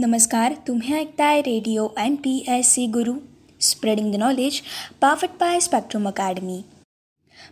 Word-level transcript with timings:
नमस्कार 0.00 0.52
तुम्ही 0.68 0.94
ऐकताय 0.94 1.40
radio 1.40 1.88
N 1.98 2.14
P 2.14 2.44
S 2.48 2.72
C 2.72 2.86
Guru 2.86 3.12
spreading 3.60 4.12
the 4.12 4.16
knowledge 4.16 4.60
powered 5.00 5.28
by 5.40 5.60
spectrum 5.60 6.08
academy. 6.08 6.62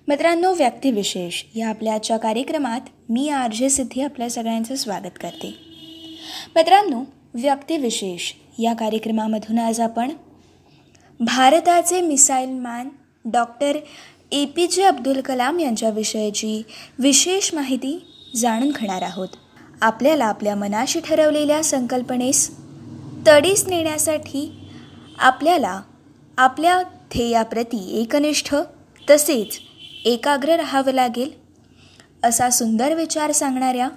मित्रांनो 0.09 0.55
व्यक्तिविशेष 0.55 1.43
या 1.57 1.69
आपल्या 1.69 1.95
आजच्या 1.95 2.17
कार्यक्रमात 2.17 2.81
मी 3.09 3.29
आर 3.29 3.53
जे 3.53 3.69
सिद्धी 3.71 4.01
आपल्या 4.01 4.31
सगळ्यांचं 4.31 4.75
स्वागत 4.75 5.19
करते. 5.21 5.55
मित्रांनो 6.57 7.03
व्यक्तिविशेष 7.35 8.33
या 8.59 8.73
कार्यक्रमामधून 8.75 9.59
आज 9.59 9.81
आपण 9.81 10.11
भारताचे 11.21 12.01
missile 12.01 12.49
man 12.49 12.89
doctor 13.25 13.77
A 14.33 14.45
P 14.45 14.67
J 14.67 14.83
Abdul 14.83 15.21
Kalam 15.21 15.61
यांच्याविषयीची 15.61 16.63
विशेष 16.99 17.55
माहिती 17.55 18.07
जाणून 18.37 18.71
घेणार 18.71 19.03
आहोत. 19.03 19.29
आपल्याला 19.83 20.25
आपल्या 20.25 20.55
मनाशी 20.55 21.01
ठरवलेल्या 21.01 21.65
संकल्पनेस 21.65 22.51
तडीस 23.27 23.67
नेण्यासाठी 23.67 24.69
आपल्याला 25.19 25.81
आपल्या 26.39 26.83
ध्येयाप्रती 26.83 28.01
एकनिष्ठ 28.01 28.55
तसेच 29.11 29.59
एकाग्र 30.05 30.57
राहावं 30.57 30.93
लागेल 30.93 31.31
असा 32.23 32.51
सुंदर 32.51 32.95
विचार 32.95 33.33
सांगणाऱ्या 33.33 33.89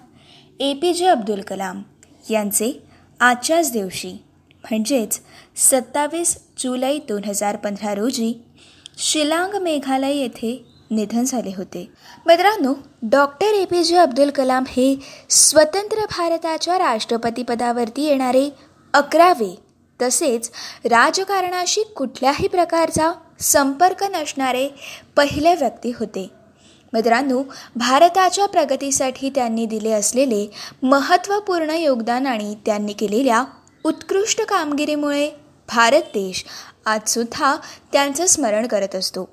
ए 0.60 0.74
पी 0.74 0.94
जे 0.94 1.06
अब्दुल 1.06 1.42
कलाम 1.42 1.82
यांचे 2.30 2.84
आजच्याच 3.20 3.72
दिवशी 3.72 4.12
म्हणजेच 4.70 5.20
सत्तावीस 5.56 6.38
जुलै 6.58 6.98
दोन 6.98 7.24
हजार 7.24 7.56
पंधरा 7.56 7.96
रोजी 7.96 8.34
शिलांग 8.98 9.54
मेघालय 9.62 10.14
येथे 10.14 10.66
निधन 10.92 11.24
झाले 11.24 11.52
होते. 11.58 11.92
मित्रांनो 12.26 12.74
doctor 13.02 13.54
A 13.54 13.66
P 13.66 13.84
J 13.84 13.96
Abdul 13.98 14.30
Kalam 14.30 14.64
हे 14.70 14.96
स्वतंत्र 15.30 16.06
भारताच्या 16.10 16.78
राष्ट्रपतीपदावरती 16.80 18.04
येणारे 18.04 18.50
अकरावे 18.94 19.56
तसेच 20.00 20.50
राजकारणाशी 20.86 21.84
कुठल्याही 21.96 22.48
प्रकारचा 22.48 23.12
संपर्क 23.40 24.04
नसणारे 24.04 24.68
पहिले 25.18 25.56
व्यक्ती 25.56 25.92
होते. 26.00 26.28
मित्रांनो 26.94 27.42
भारताच्या 27.76 28.46
प्रगतीसाठी 28.46 29.30
त्यांनी 29.30 29.66
दिले 29.66 29.92
असलेले 29.92 30.46
महत्त्वपूर्ण 30.84 31.70
योगदान 31.72 32.28
आणि 32.28 32.56
त्यांनी 32.66 32.94
केलेल्या 32.94 33.44
उत्कृष्ट 33.86 34.42
कामगिरीमुळे 34.42 35.30
भारत 35.70 36.14
देश 36.14 36.46
आजसुद्धा 36.86 37.56
त्यांचं 37.94 38.26
स्मरण 38.26 38.68
करत 38.68 38.96
असतो. 38.96 39.30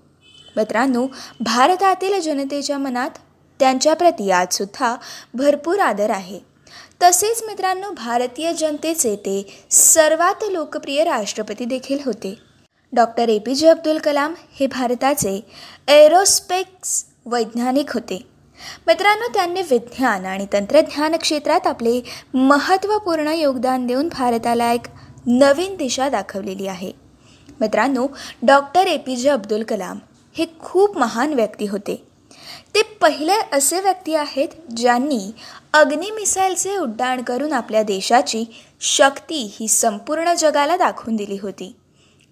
मित्रांनो 0.57 1.07
भारतातील 1.41 2.21
जनतेच्या 2.21 2.79
मनात 2.79 3.19
त्यांच्याप्रती 3.61 4.31
आजसुद्धा 4.31 4.97
भरपूर 5.35 5.79
आदर 5.79 6.11
आहे. 6.11 6.41
तसेच 7.03 7.43
मित्रांनो 7.47 7.91
भारतीय 7.91 8.53
जनतेचे 8.53 9.17
ते 9.17 9.67
सर्वात 9.71 10.45
लोकप्रिय 10.51 11.05
राष्ट्रपती 11.05 11.65
देखील 11.65 11.99
होते. 12.05 12.39
Doctor 12.93 13.29
A. 13.29 13.39
P. 13.39 13.55
J. 13.55 13.69
Abdul 13.69 13.99
Kalam 13.99 14.35
हे 14.61 14.67
भारताचे 14.67 15.41
एरोस्पेक्स 15.89 17.05
वैज्ञानिक 17.27 17.91
होते. 17.91 18.27
मित्रांनो 18.87 19.29
त्यांनी 19.35 19.63
विज्ञान 19.63 20.27
आणि 20.27 20.47
तंत्रज्ञान 20.53 21.17
क्षेत्रात 21.17 21.67
आपले 21.67 22.03
महत्त्वपूर्ण 22.35 23.29
योगदान 23.29 23.87
देऊन 23.87 24.09
भारताला 24.09 24.73
एक 24.73 24.87
नवीन 25.27 25.77
दिशा 25.77 26.09
दाखवलेली 26.09 26.67
आहे. 26.67 26.93
मित्रांनो 27.61 28.07
doctor 28.43 28.87
A. 28.87 28.97
P. 28.97 29.17
J. 29.17 29.29
Abdul 29.29 29.63
Kalam 29.63 29.99
हे 30.35 30.47
खूप 30.61 30.99
महान 30.99 31.33
व्यक्ती 31.33 31.67
होते. 31.67 32.08
ते 32.75 32.83
पहिले 32.83 33.33
असे 33.53 33.81
व्यक्ती 33.81 34.15
आहेत 34.15 34.49
ज्यांनी 34.77 35.31
अग्निमिसाईलचे 35.73 36.77
उड्डाण 36.77 37.23
करून 37.23 37.53
आपल्या 37.53 37.83
देशाची 37.83 38.45
शक्ती 38.81 39.57
ही 39.61 39.69
संपूर्ण 39.69 40.35
जगाला 40.35 40.77
दाखवून 40.77 41.17
दिली 41.17 41.39
होती. 41.43 41.77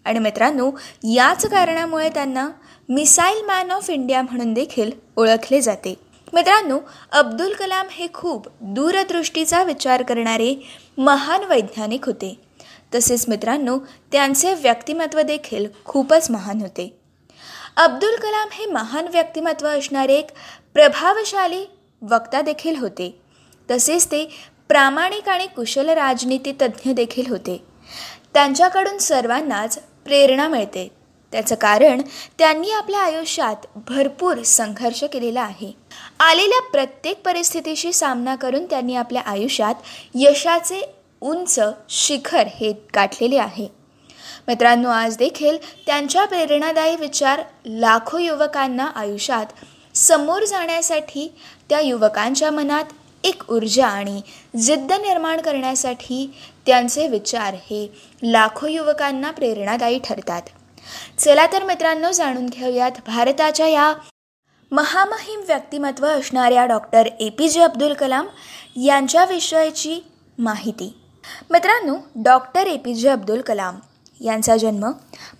आणि 0.04 0.18
मित्रांनो 0.18 0.70
याच 1.04 1.46
कारणामुळे 1.46 2.08
त्यांना 2.08 2.48
मिसाईल 2.88 3.44
मॅन 3.44 3.70
ऑफ 3.70 3.90
इंडिया 3.90 4.22
म्हणून 4.22 4.54
देखील 4.54 4.90
ओळखले 5.16 5.60
जाते. 5.60 5.94
मित्रांनो 6.32 6.78
अब्दुल 7.12 7.52
कलाम 7.52 7.86
हे 7.90 8.06
खूप 8.14 8.46
दूरदृष्टीचा 8.60 9.62
विचार 9.62 10.02
करणारे 10.02 10.66
महान 10.98 11.44
वैज्ञानिक 11.44 12.06
होते. 12.06 12.38
तसेच 12.94 13.28
मित्रांनो 13.28 13.78
त्यांचे 14.12 14.54
व्यक्तिमत्व 14.54 15.22
देखील 15.22 15.66
खूपच 15.84 16.30
महान 16.30 16.60
होते. 16.60 16.98
अब्दुल 17.76 18.16
कलाम 18.16 18.48
हे 18.52 18.66
महान 18.66 19.06
व्यक्तिमत्व 19.08 19.66
असणारे 19.66 20.14
एक 20.14 20.26
प्रभावशाली 20.74 21.64
वक्ता 22.02 22.40
देखील 22.40 22.76
होते. 22.76 23.20
तसेच 23.70 24.06
ते 24.06 24.24
प्रामाणिक 24.68 25.28
आणि 25.28 25.46
कुशल 25.46 25.88
राजनीती 25.88 26.52
तज्ज्ञ 26.52 26.92
देखील 26.92 27.26
होते. 27.28 27.64
त्यांच्याकडून 28.34 28.98
सर्वांनाच 28.98 29.78
प्रेरणा 30.04 30.48
मिळते. 30.48 30.88
त्याचं 31.32 31.54
कारण 31.54 32.02
त्यांनी 32.38 32.70
आपल्या 32.70 33.00
आयुष्यात 33.00 33.66
भरपूर 33.76 34.42
संघर्ष 34.42 35.04
केलेला 35.04 35.42
आहे. 35.42 35.72
आलेल्या 36.20 36.60
प्रत्येक 36.62 37.22
परिस्थितीशी 37.22 37.92
सामना 37.92 38.34
करून 38.34 38.64
त्यांनी 38.64 38.96
आपल्या 38.96 39.22
आयुष्यात 39.22 39.74
यशाचे 40.14 40.94
उंच 41.20 41.58
शिखर 41.88 42.46
हे 42.46 42.72
गाठलेले 42.94 43.38
आहे. 43.38 43.85
मित्रांनो 44.48 44.88
आज 44.88 45.16
देखील 45.16 45.56
त्यांच्या 45.86 46.24
प्रेरणादायी 46.24 46.96
विचार 46.96 47.42
लाखो 47.66 48.18
युवकांना 48.18 48.84
आयुष्यात 48.96 49.46
समोर 49.94 50.44
जाण्यासाठी 50.44 51.28
त्या 51.68 51.80
युवकांच्या 51.80 52.50
मनात 52.50 52.92
एक 53.24 53.42
ऊर्जा 53.50 53.86
आणि 53.86 54.20
जिद्द 54.56 54.92
निर्माण 54.92 55.40
करण्यासाठी 55.40 56.26
त्यांचे 56.66 57.06
विचार 57.08 57.54
हे 57.70 57.86
लाखो 58.22 58.66
युवकांना 58.66 59.30
प्रेरणादायी 59.30 59.98
ठरतात. 60.04 60.42
चला 61.18 61.46
तर 61.52 61.64
मित्रांनो 61.64 62.10
जाणून 62.12 62.46
घेऊयात 62.46 63.00
भारताच्या 63.06 63.68
या 63.68 63.92
महामहिम 64.72 65.40
व्यक्तिमत्व 65.48 66.06
असणाऱ्या 66.06 66.66
doctor 66.66 67.08
A 67.20 67.28
P 67.28 67.48
J 67.48 67.60
Abdul 67.60 67.92
Kalam 67.94 68.26
यांच्याविषयीची 68.76 70.00
माहिती. 70.38 70.92
मित्रांनो 71.50 71.96
doctor 72.22 72.66
A 72.66 72.76
P 72.76 72.94
J 72.94 73.08
Abdul 73.08 73.40
Kalam 73.40 73.78
यांचा 74.20 74.56
जन्म 74.56 74.90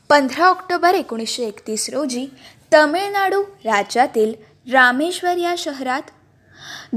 पंधरा 0.08 0.46
ऑक्टोबर 0.46 0.94
एकोणीसशे 0.94 1.44
एकतीस 1.44 1.88
रोजी 1.90 2.26
तमिळनाडू 2.72 3.42
राज्यातील 3.64 4.32
रामेश्वर 4.72 5.36
या 5.36 5.54
शहरात 5.58 6.10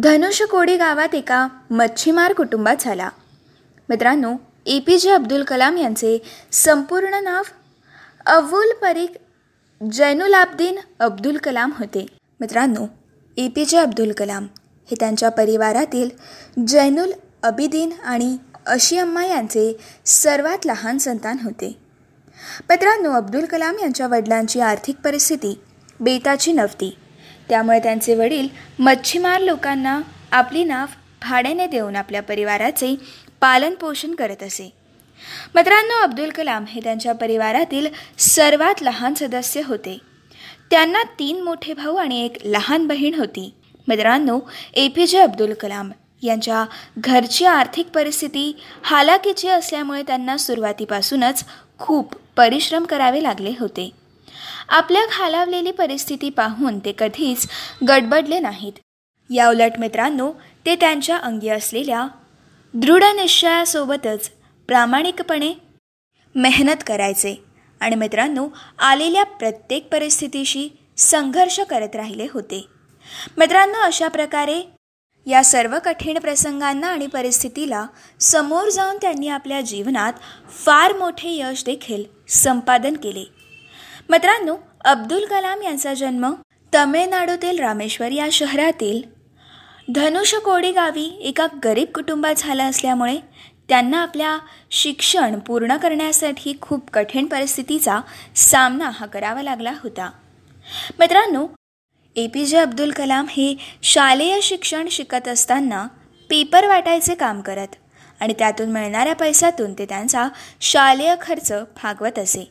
धनुषकोडी 0.04 0.76
गावात 0.78 1.16
एका 1.16 1.48
मच्छीमार 1.72 2.34
कुटुंबात 2.34 2.76
झाला. 2.80 3.10
मित्रांनो 3.90 4.34
ए 4.66 4.80
पी 4.80 4.98
जे 4.98 5.12
अब्दुल 5.12 5.44
कलाम 5.44 5.78
यांचे 5.78 6.18
संपूर्ण 6.52 7.24
नाव 7.24 7.44
अवुल 8.26 8.74
परीक 8.82 9.18
जैनुलाब्दीन 9.82 10.80
अब्दुल 11.00 11.38
कलाम 11.38 11.72
होते. 11.80 12.06
मित्रांनो 12.40 12.86
ए 13.38 13.48
पी 13.48 13.66
जे 13.66 13.78
अब्दुल 13.78 14.12
कलाम 14.12 14.48
हे 14.90 14.96
त्यांच्या 15.00 15.30
परिवारातील 15.30 16.10
जैनुल 16.68 17.12
अबिदीन 17.44 17.92
आणि 18.04 18.38
अशी 18.70 18.98
अम्मा 18.98 19.26
यांचे 19.26 19.78
सर्वात 20.06 20.66
लहान 20.66 20.98
संतान 20.98 21.38
होते. 21.44 21.78
मित्रांनो 22.70 23.12
अब्दुल 23.12 23.46
कलाम 23.46 23.76
यांच्या 23.82 24.08
वडिलांची 24.08 24.60
आर्थिक 24.60 24.96
परिस्थिती 24.96 25.60
बेताची 26.00 26.52
नव्हती. 26.54 26.96
त्यामुळे 27.50 27.80
त्यांचे 27.80 28.16
वडील 28.16 28.48
मच्छीमार 28.80 29.42
लोकांना 29.42 30.02
आपली 30.32 30.64
नाव 30.64 30.86
भाड्याने 31.22 31.68
देऊन 31.68 31.96
आपल्या 31.96 32.22
परिवाराचे 32.22 32.96
पालनपोषण 33.42 34.16
करत 34.16 34.44
असे. 34.44 34.74
मित्रांनो 35.56 36.04
अब्दुल 36.04 36.30
कलाम 36.30 36.66
हे 36.66 36.82
त्यांच्या 36.84 37.14
परिवारातील 37.14 37.88
सर्वात 38.18 38.82
लहान 38.82 39.14
सदस्य 39.14 39.62
होते. 39.66 39.98
त्यांना 40.72 41.04
तीन 41.04 41.42
मोठे 41.42 41.74
भाऊ 41.74 41.96
आणि 41.96 42.26
एक 42.26 42.38
लहान 42.46 42.88
बहीण 42.88 43.14
होती. 43.14 43.54
मित्रांनो 43.88 44.40
ए 44.74 44.88
पी 44.88 45.08
जे 45.08 45.20
अब्दुल 45.20 45.54
कलाम 45.54 45.92
यांच्या 46.24 46.66
घरची 46.98 47.46
आर्थिक 47.46 47.88
परिस्थिती 47.88 48.56
हालाकीची 48.84 49.48
असल्यामुळे 49.48 50.04
त्यांना 50.04 50.38
सुरुवातीपासूनच 50.38 51.44
खूप 51.80 52.16
परिश्रम 52.36 52.84
करावे 52.84 53.24
लागले 53.24 53.54
होते. 53.60 53.90
आपल्या 54.70 55.06
खालावलेली 55.12 55.72
परिस्थिती 55.72 56.30
पाहून 56.30 56.80
ते 56.80 56.94
कधीच 56.98 57.48
गडबडले 57.88 58.40
नाहीत. 58.40 58.74
या 59.30 59.50
उलट 59.50 59.80
मित्रांनो 59.80 60.32
ते 60.66 60.76
त्यांच्या 60.76 61.18
अंगी 61.18 61.50
असलेल्या 61.50 62.08
दृढ 62.74 63.04
निश्चयासोबतच 63.04 64.30
प्रामाणिकपणे 64.68 65.54
मेहनत 66.36 66.84
करायचे 66.88 67.36
आणि 67.80 67.96
मित्रांनो 67.96 68.48
आलेल्या 68.80 69.24
प्रत्येक 69.24 69.88
परिस्थितीशी 69.92 70.70
संघर्ष 70.98 71.60
करत 71.60 71.96
राहिले 71.96 72.28
होते. 72.34 72.66
मित्रांनो 73.38 73.80
अशा 73.80 74.08
प्रकारे 74.08 74.62
या 75.26 75.44
सर्व 75.44 75.78
कठीण 75.86 76.18
प्रसंगांना 76.20 76.88
आणि 76.88 77.08
परिस्थितीला 77.08 77.86
समोर 78.20 78.70
जाऊन 78.70 78.98
त्यांनी 79.02 79.28
आपल्या 79.28 79.62
जीवनात 79.62 80.14
फार 80.66 80.94
मोठे 80.94 81.30
यश 81.30 81.64
देखील 81.66 82.04
संपादन 82.28 82.96
केले. 82.96 83.24
मित्रांनो 84.10 84.56
अब्दुल 84.86 85.26
कलाम 85.26 85.62
यांचा 85.62 85.94
जन्म 85.94 86.34
तमिळनाडूतील 86.74 87.60
रामेश्वर 87.60 88.12
या 88.12 88.28
शहरातील 88.32 89.02
धनुषकोडी 89.96 90.72
गावी 90.72 91.06
एका 91.22 91.48
गरीब 91.64 91.88
कुटुंबात 91.96 92.36
झाला 92.38 92.66
असल्यामुळे 92.66 93.18
त्यांना 93.70 94.02
आपल्या 94.02 94.38
शिक्षण 94.72 95.40
पूर्ण 95.40 95.78
करण्यासाठी 95.78 96.54
खूप 96.62 96.90
कठीण 96.90 97.26
परिस्थितीचा 97.26 98.00
सामना 98.36 98.90
हा 98.90 99.06
करावा 99.06 99.44
लागला 99.44 99.74
होता. 99.84 100.10
मित्रांनो 101.00 101.48
ए 102.20 102.28
पी 102.28 102.46
जे 102.46 102.58
अब्दुल 102.58 102.92
कलाम 102.92 103.26
हे 103.30 103.54
शालेय 103.84 104.40
शिक्षण 104.42 104.88
शिकत 104.92 105.28
असताना 105.28 105.86
पेपर 106.30 106.68
वाटायचे 106.68 107.16
काम 107.16 107.42
करत 107.42 107.76
आणि 108.20 108.34
त्यातून 108.40 108.70
मिळणाऱ्या 108.70 109.16
पैशातून 109.16 109.74
ते 109.74 109.86
त्यांचा 109.86 110.28
शालेय 110.62 111.16
खर्च 111.22 111.52
भागवत 111.84 112.20
असे. 112.20 112.44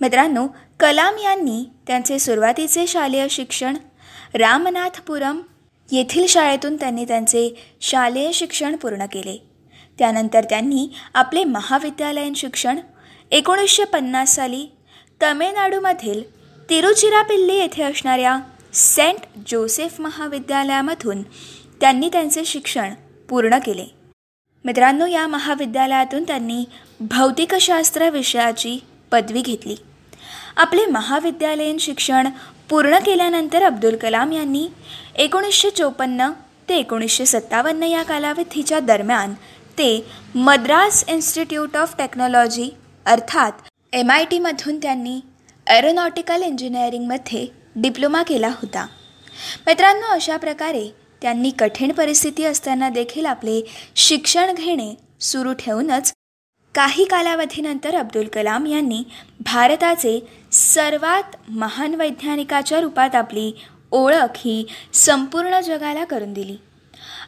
मित्रांनो 0.00 0.46
कलाम 0.80 1.18
यांनी 1.18 1.64
त्यांचे 1.86 2.18
सुरुवातीचे 2.18 2.86
शालेय 2.86 3.26
शिक्षण 3.30 3.76
रामनाथपुरम 4.34 5.40
येथील 5.88 6.26
शाळेतून 6.26 6.76
त्यांनी 6.76 7.04
त्यांचे 7.04 7.48
शालेय 7.80 8.30
शिक्षण 8.32 8.76
पूर्ण 8.76 9.06
केले. 9.06 9.36
त्यानंतर 9.98 10.44
त्यांनी 10.44 10.86
आपले 11.14 11.44
महाविद्यालयीन 11.44 12.34
शिक्षण 12.34 12.78
एकोणीसशे 13.30 13.84
पन्नास 13.84 14.34
साली 14.34 14.66
तमिळनाडूमधील 15.22 16.22
तिरुचिरापिल्ली 16.68 17.56
येथे 17.56 17.82
असणाऱ्या 17.82 18.38
सेंट 18.74 19.26
जोसेफ 19.48 20.00
महाविद्यालयामधून 20.00 21.22
त्यांनी 21.80 22.08
त्यांचे 22.12 22.44
शिक्षण 22.44 22.94
पूर्ण 23.28 23.58
केले. 23.64 23.86
मित्रांनो 24.64 25.06
या 25.06 25.26
महाविद्यालयातून 25.26 26.24
त्यांनी 26.24 26.64
भौतिकशास्त्र 27.00 28.08
विषयाची 28.10 28.78
पदवी 29.12 29.42
घेतली. 29.42 29.76
आपले 30.56 30.86
महाविद्यालयीन 30.86 31.78
शिक्षण 31.80 32.28
पूर्ण 32.70 32.98
केल्यानंतर 33.06 33.62
अब्दुल 33.62 33.96
कलाम 33.96 34.32
यांनी 34.32 34.66
एकोणीसशे 35.14 35.70
चोपन्न 35.70 36.30
ते 36.68 36.76
एकोणीसशे 36.78 37.26
सत्तावन्न 37.26 37.82
या 37.82 38.02
कालावधीच्या 38.02 38.80
दरम्यान 38.80 39.34
ते 39.78 40.06
मद्रास 40.34 41.04
इन्स्टिट्यूट 41.08 41.76
ऑफ 41.76 41.96
टेक्नॉलॉजी 41.98 42.70
अर्थात 43.06 43.68
एम 43.92 44.10
आय 44.10 44.24
टीमधून 44.24 44.78
त्यांनी 44.78 45.20
एरोनॉटिकल 45.66 46.42
इंजिनिअरिंगमध्ये 46.42 47.46
डिप्लोमा 47.76 48.22
केला 48.22 48.48
होता. 48.48 48.86
मित्रांनो 49.66 50.06
अशा 50.06 50.36
प्रकारे 50.36 50.88
त्यांनी 51.22 51.50
कठीण 51.50 51.92
परिस्थिती 51.92 52.44
असताना 52.44 52.88
देखील 52.88 53.26
आपले 53.26 53.60
शिक्षण 53.96 54.54
घेणे 54.54 54.94
सुरू 55.20 55.52
ठेवूनच 55.52 56.12
काही 56.74 57.04
कालावधीनंतर 57.04 57.94
अब्दुल 57.94 58.26
कलाम 58.26 58.66
यांनी 58.66 59.02
भारताचे 59.40 60.20
सर्वात 60.52 61.36
महान 61.48 61.94
वैज्ञानिकाच्या 61.94 62.80
रूपात 62.80 63.14
आपली 63.14 63.52
ओळख 63.92 64.36
ही 64.36 64.66
संपूर्ण 64.92 65.60
जगाला 65.60 66.04
करून 66.04 66.32
दिली. 66.32 66.56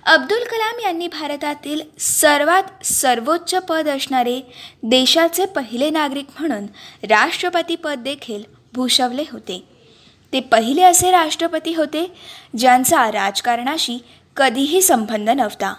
अब्दुल 0.07 0.45
कलाम 0.45 0.81
यांनी 0.81 1.09
भारतातील 1.09 1.81
सर्वात 1.99 2.85
सर्वोच्च 2.85 3.55
पद 3.55 3.89
असणारे 3.89 4.41
देशाचे 4.83 5.47
पहिले 5.47 5.91
नागरिक 5.91 6.27
म्हणून 6.39 6.67
राष्ट्रपती 7.09 7.77
पद 7.77 7.99
देखील 7.99 8.43
भूषवले 8.73 9.25
होते. 9.33 9.76
ते 10.37 10.41
पहिले 10.41 10.83
असे 10.83 11.11
राष्ट्रपती 11.11 11.75
होते 11.75 12.13
ज्यांचा 12.59 13.11
राजकारणाशी 13.13 13.99
कधीही 14.37 14.83
संबंध 14.83 15.31
नव्हता. 15.31 15.75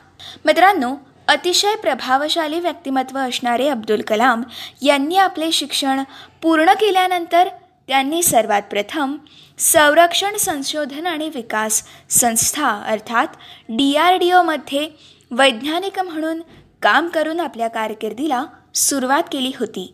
मित्रांनो 0.46 0.96
अतिशय 1.28 1.76
प्रभावशाली 1.76 2.60
व्यक्तिमत्व 2.60 3.18
असणारे 3.20 3.68
अब्दुल 3.68 4.02
कलाम 4.02 4.44
यांनी 4.82 5.18
आपले 5.18 5.52
शिक्षण 5.52 6.04
पूर्ण 6.42 6.72
केल्यानंतर 6.72 7.48
त्यांनी 7.88 8.24
सर्वात 8.24 8.62
प्रथम 8.62 9.18
संरक्षण 9.58 10.36
संशोधन 10.36 11.08
आणि 11.08 11.30
विकास 11.30 11.84
संस्था 12.10 12.70
अर्थात 12.88 13.28
डी 13.70 13.96
आर 13.96 14.16
डी 14.16 14.32
ओमध्ये 14.32 14.90
वैज्ञानिक 15.32 16.00
म्हणून 16.00 16.42
काम 16.82 17.08
करून 17.08 17.40
आपल्या 17.40 17.68
कारकिर्दीला 17.68 18.44
सुरुवात 18.76 19.24
केली 19.32 19.52
होती. 19.60 19.94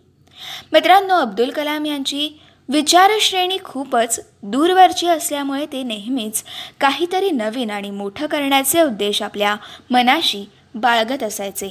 मित्रांनो 0.72 1.16
अब्दुल 1.16 1.50
कलाम 1.50 1.86
यांची 1.86 2.30
विचारश्रेणी 2.74 3.58
खूपच 3.64 4.20
दूरवरची 4.44 5.08
असल्यामुळे 5.08 5.66
ते 5.66 5.82
नेहमीच 5.84 6.44
काहीतरी 6.80 7.30
नवीन 7.32 7.72
आणि 7.72 7.90
मोठं 7.92 8.28
करण्याचे 8.28 8.82
उद्देश 8.82 9.22
आपल्या 9.22 9.56
मनाशी 9.92 10.44
बाळगत 10.76 11.24
असायचे. 11.24 11.68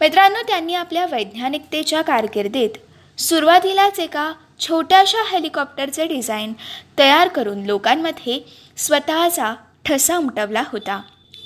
मित्रांनो 0.00 0.42
त्यांनी 0.48 0.74
आपल्या 0.74 1.04
वैज्ञानिकतेच्या 1.12 2.02
कारकिर्दीत 2.02 2.78
सुरुवातीलाच 3.18 4.00
एका 4.00 4.32
छोट्याशा 4.60 5.22
हेलिकॉप्टरचे 5.30 6.06
डिझाईन 6.06 6.52
तयार 6.98 7.28
करून 7.28 7.64
लोकांमध्ये 7.66 8.40
स्वतःचा 8.76 9.54
ठसा 9.84 10.16
उमटवला 10.16 10.62
होता. 10.72 11.00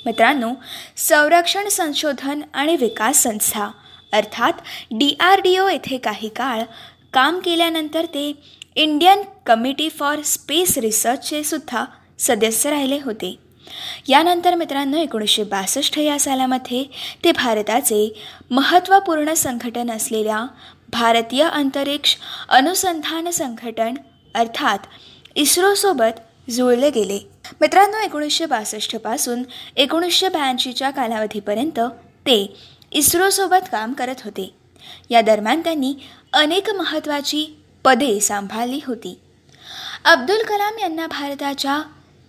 मित्रांनो 0.05 0.53
संरक्षण 0.97 1.67
संशोधन 1.69 2.41
आणि 2.53 2.75
विकास 2.75 3.23
संस्था 3.23 3.71
अर्थात 4.13 4.53
डी 4.91 5.15
आर 5.19 5.41
डी 5.41 5.57
ओ 5.57 5.67
येथे 5.67 5.97
काही 5.97 6.29
काळ 6.29 6.63
काम 7.13 7.39
केल्यानंतर 7.39 8.05
ते 8.05 8.31
इंडियन 8.75 9.21
कमिटी 9.45 9.89
फॉर 9.89 10.21
स्पेस 10.21 10.77
रिसर्चचे 10.77 11.43
सुद्धा 11.43 11.85
सदस्य 12.19 12.69
राहिले 12.69 12.99
होते. 13.05 13.39
यानंतर 14.07 14.55
मित्रांनो 14.55 14.97
एकोणीसशे 14.97 15.43
बासष्ट 15.43 15.99
या 15.99 16.19
सालामध्ये 16.19 16.83
ते 17.23 17.31
भारताचे 17.31 18.21
महत्त्वपूर्ण 18.51 19.33
संघटन 19.33 19.91
असलेल्या 19.91 20.45
भारतीय 20.89 21.43
अंतरिक्ष 21.43 22.15
अनुसंधान 22.49 23.29
संघटन 23.29 23.93
अर्थात 24.35 24.79
इस्रोसोबत 25.35 26.49
जुळले 26.49 26.89
गेले. 26.89 27.19
मित्रांनो 27.61 27.97
एकोणीसशे 27.97 28.45
बासष्टपासून 28.45 29.43
एकोणीसशे 29.75 30.29
ब्याऐंशीच्या 30.29 30.89
कालावधीपर्यंत 30.89 31.79
ते 32.25 32.55
इस्रोसोबत 32.91 33.69
काम 33.71 33.93
करत 33.93 34.15
होते. 34.25 34.55
या 35.09 35.21
दरम्यान 35.21 35.61
त्यांनी 35.61 35.93
अनेक 36.33 36.69
महत्त्वाची 36.69 37.58
पदे 37.85 38.19
सांभाळली 38.19 38.79
होती. 38.87 39.17
अब्दुल 40.05 40.41
कलाम 40.43 40.77
यांना 40.79 41.07
भारताच्या 41.07 41.81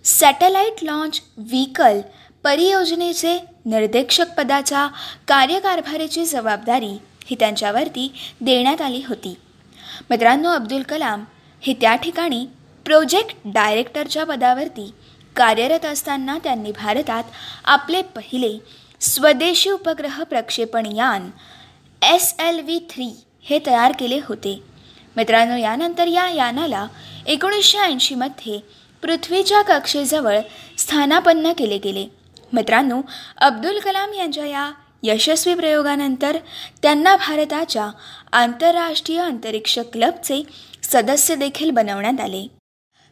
सॅटेलाईट 0.05 0.83
लॉन्च 0.83 1.21
व्हीकल 1.37 1.99
परियोजनेचे 2.43 3.37
निर्देशक 3.65 4.29
पदाच्या 4.37 4.87
कार्यकारभारीची 5.27 6.25
जबाबदारी 6.25 6.97
ही 7.25 7.35
त्यांच्यावरती 7.39 8.11
देण्यात 8.41 8.81
आली 8.81 9.01
होती. 9.07 9.35
मित्रांनो 10.09 10.49
अब्दुल 10.49 10.81
कलाम 10.81 11.23
हे 11.61 11.73
त्या 11.73 11.95
ठिकाणी 11.95 12.45
प्रोजेक्ट 12.85 13.35
डायरेक्टरच्या 13.45 14.23
पदावरती 14.25 14.89
कार्यरत 15.35 15.85
असताना 15.85 16.37
त्यांनी 16.43 16.71
भारतात 16.71 17.23
आपले 17.65 18.01
पहिले 18.15 18.57
स्वदेशी 19.01 19.69
उपग्रह 19.69 20.23
प्रक्षेपण 20.23 20.85
यान 20.85 21.29
एस 22.01 22.33
एल 22.39 22.59
व्ही 22.59 22.79
थ्री 22.89 23.09
हे 23.43 23.59
तयार 23.65 23.91
केले 23.99 24.19
होते. 24.25 24.59
मित्रांनो 25.15 25.55
यानंतर 25.55 26.07
या 26.07 26.29
यानाला 26.29 26.87
एकोणीसशे 27.27 27.77
ऐंशीमध्ये 27.77 28.59
पृथ्वीच्या 29.01 29.61
कक्षेजवळ 29.61 30.37
स्थानापन्न 30.77 31.51
केले 31.51 31.77
गेले. 31.77 32.05
मित्रांनो 32.53 33.01
अब्दुल 33.37 33.79
कलाम 33.79 34.13
यांच्या 34.13 34.45
या 34.45 34.71
यशस्वी 35.03 35.53
प्रयोगानंतर 35.55 36.37
त्यांना 36.81 37.15
भारताच्या 37.15 37.89
आंतरराष्ट्रीय 38.31 39.19
अंतरिक्ष 39.19 39.79
क्लबचे 39.79 40.43
सदस्य 40.83 41.35
देखील 41.35 41.71
बनवण्यात 41.71 42.19
आले. 42.19 42.47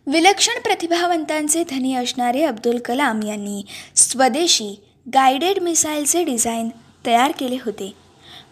विलक्षण 0.07 0.59
प्रतिभावंतांचे 0.61 1.63
धनी 1.69 1.93
असणारे 1.95 2.43
अब्दुल 2.43 2.77
कलाम 2.77 3.21
यांनी 3.23 3.63
स्वदेशी 3.95 4.83
गायडेड 5.13 5.59
मिसाईलचे 5.59 6.23
डिझाईन 6.23 6.69
तयार 7.05 7.31
केले 7.39 7.57
होते. 7.65 7.91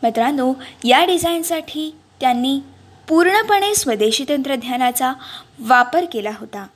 मित्रांनो 0.04 0.54
या 0.84 1.06
डिझाईनसाठी 1.06 1.96
त्यांनी 2.22 2.60
पूर्णपणे 3.08 3.76
स्वदेशी 3.76 4.26
तंत्रज्ञानाचा 4.30 5.14
वापर 5.60 6.06
केला 6.14 6.32
होता. 6.40 6.68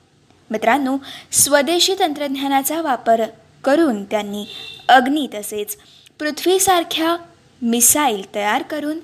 मित्रांनो 0.51 0.97
स्वदेशी 1.31 1.95
तंत्रज्ञानाचा 1.99 2.81
वापर 2.81 3.21
करून 3.63 4.03
त्यांनी 4.03 4.45
अग्नी 4.89 5.27
तसेच 5.33 5.77
पृथ्वीसारख्या 6.19 7.15
मिसाईल 7.61 8.35
तयार 8.35 8.61
करून 8.61 8.99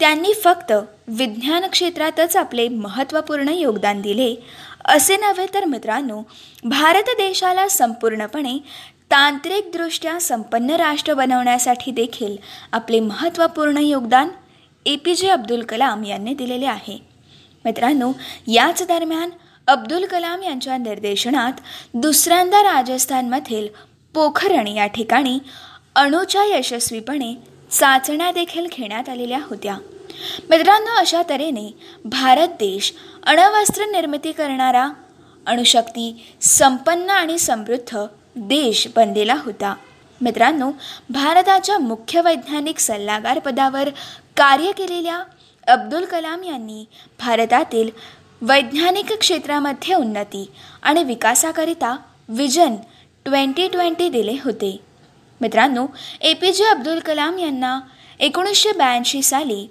त्यांनी 0.00 0.32
फक्त 0.44 0.72
विज्ञान 1.08 1.66
क्षेत्रातच 1.66 2.36
आपले 2.36 2.68
महत्त्वपूर्ण 2.68 3.48
योगदान 3.48 4.00
दिले. 4.00 4.34
असे 4.84 5.16
नव्हे 5.16 5.46
तर 5.54 5.64
मित्रांनो 5.64 6.22
भारत 6.64 7.10
देशाला 7.10 7.68
संपूर्णपणे 7.68 8.58
तांत्रिकदृष्ट्या 9.10 10.20
संपन्न 10.20 10.70
राष्ट्र 10.70 11.14
बनवण्यासाठी 11.14 11.90
देखील 11.90 12.36
आपले 12.72 13.00
महत्त्वपूर्ण 13.00 13.78
योगदान 13.78 14.28
ए 14.88 14.96
पी 14.96 15.14
जे 15.14 15.28
अब्दुल 15.28 15.62
कलाम 15.62 16.04
यांनी 16.04 16.34
दिलेले 16.34 16.66
आहे. 16.66 16.98
मित्रांनो 17.64 18.12
याच 18.46 18.82
दरम्यान 18.82 19.30
अब्दुल 19.66 20.04
कलाम 20.04 20.42
यांच्या 20.42 20.76
निर्देशनात 20.76 21.52
दुसऱ्यांदा 21.94 22.62
राजस्थानमधील 22.62 23.68
पोखरण 24.14 24.66
या 24.66 24.86
ठिकाणी 24.86 25.38
अणूच्या 25.94 26.44
यशस्वीपणे 26.58 27.34
चाचण्या 27.70 28.30
देखील 28.32 28.66
घेण्यात 28.72 29.08
आलेल्या 29.08 29.38
होत्या. 29.50 29.76
मित्रांनो 30.50 30.94
अशा 30.98 31.22
तऱ्हेने 31.28 31.78
भारत 32.04 32.48
देश 32.48 32.94
अणवस्त्र 33.26 33.84
निर्मिती 33.84 34.32
करणारा 34.32 34.88
अणुशक्ती 35.46 36.26
संपन्न 36.40 37.10
आणि 37.10 37.38
समृद्ध 37.38 37.98
देश 38.36 38.88
बनलेला 38.96 39.34
होता. 39.34 39.74
मित्रांनो 40.20 40.70
भारताच्या 41.10 41.78
मुख्य 41.78 42.20
वैज्ञानिक 42.20 42.78
सल्लागार 42.78 43.38
पदावर 43.38 43.88
कार्य 44.38 44.72
केलेल्या 44.72 45.22
अब्दुल 45.66 46.04
कलाम 46.04 46.42
यांनी 46.42 46.84
भारतातील 47.20 47.88
वैज्ञानिक 48.42 49.12
क्षेत्रामध्ये 49.12 49.94
उन्नती 49.94 50.44
आणि 50.82 51.02
विकासाकरिता 51.04 51.96
विजन 52.28 52.76
ट्वेंटी 53.24 53.66
ट्वेंटी 53.68 54.08
दिले 54.08 54.36
होते. 54.44 54.70
मित्रांनो 55.40 55.86
ए 56.20 56.32
पी 56.34 56.52
जे 56.52 56.64
अब्दुल 56.64 56.98
कलाम 56.98 57.38
यांना 57.38 57.80
एकोणीसशे 58.20 58.72
ब्याऐंशी 58.72 59.22
साली 59.22 59.66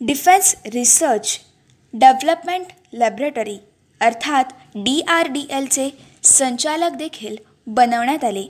डिफेन्स 0.00 0.54
रिसर्च 0.74 1.38
डेव्हलपमेंट 1.94 2.66
लॅबरेटरी 2.92 3.58
अर्थात 4.00 4.44
डी 4.74 5.00
आर 5.08 5.28
डी 5.28 5.46
एलचे 5.50 5.90
संचालक 6.22 6.96
देखील 6.96 7.36
बनवण्यात 7.66 8.24
आले. 8.24 8.46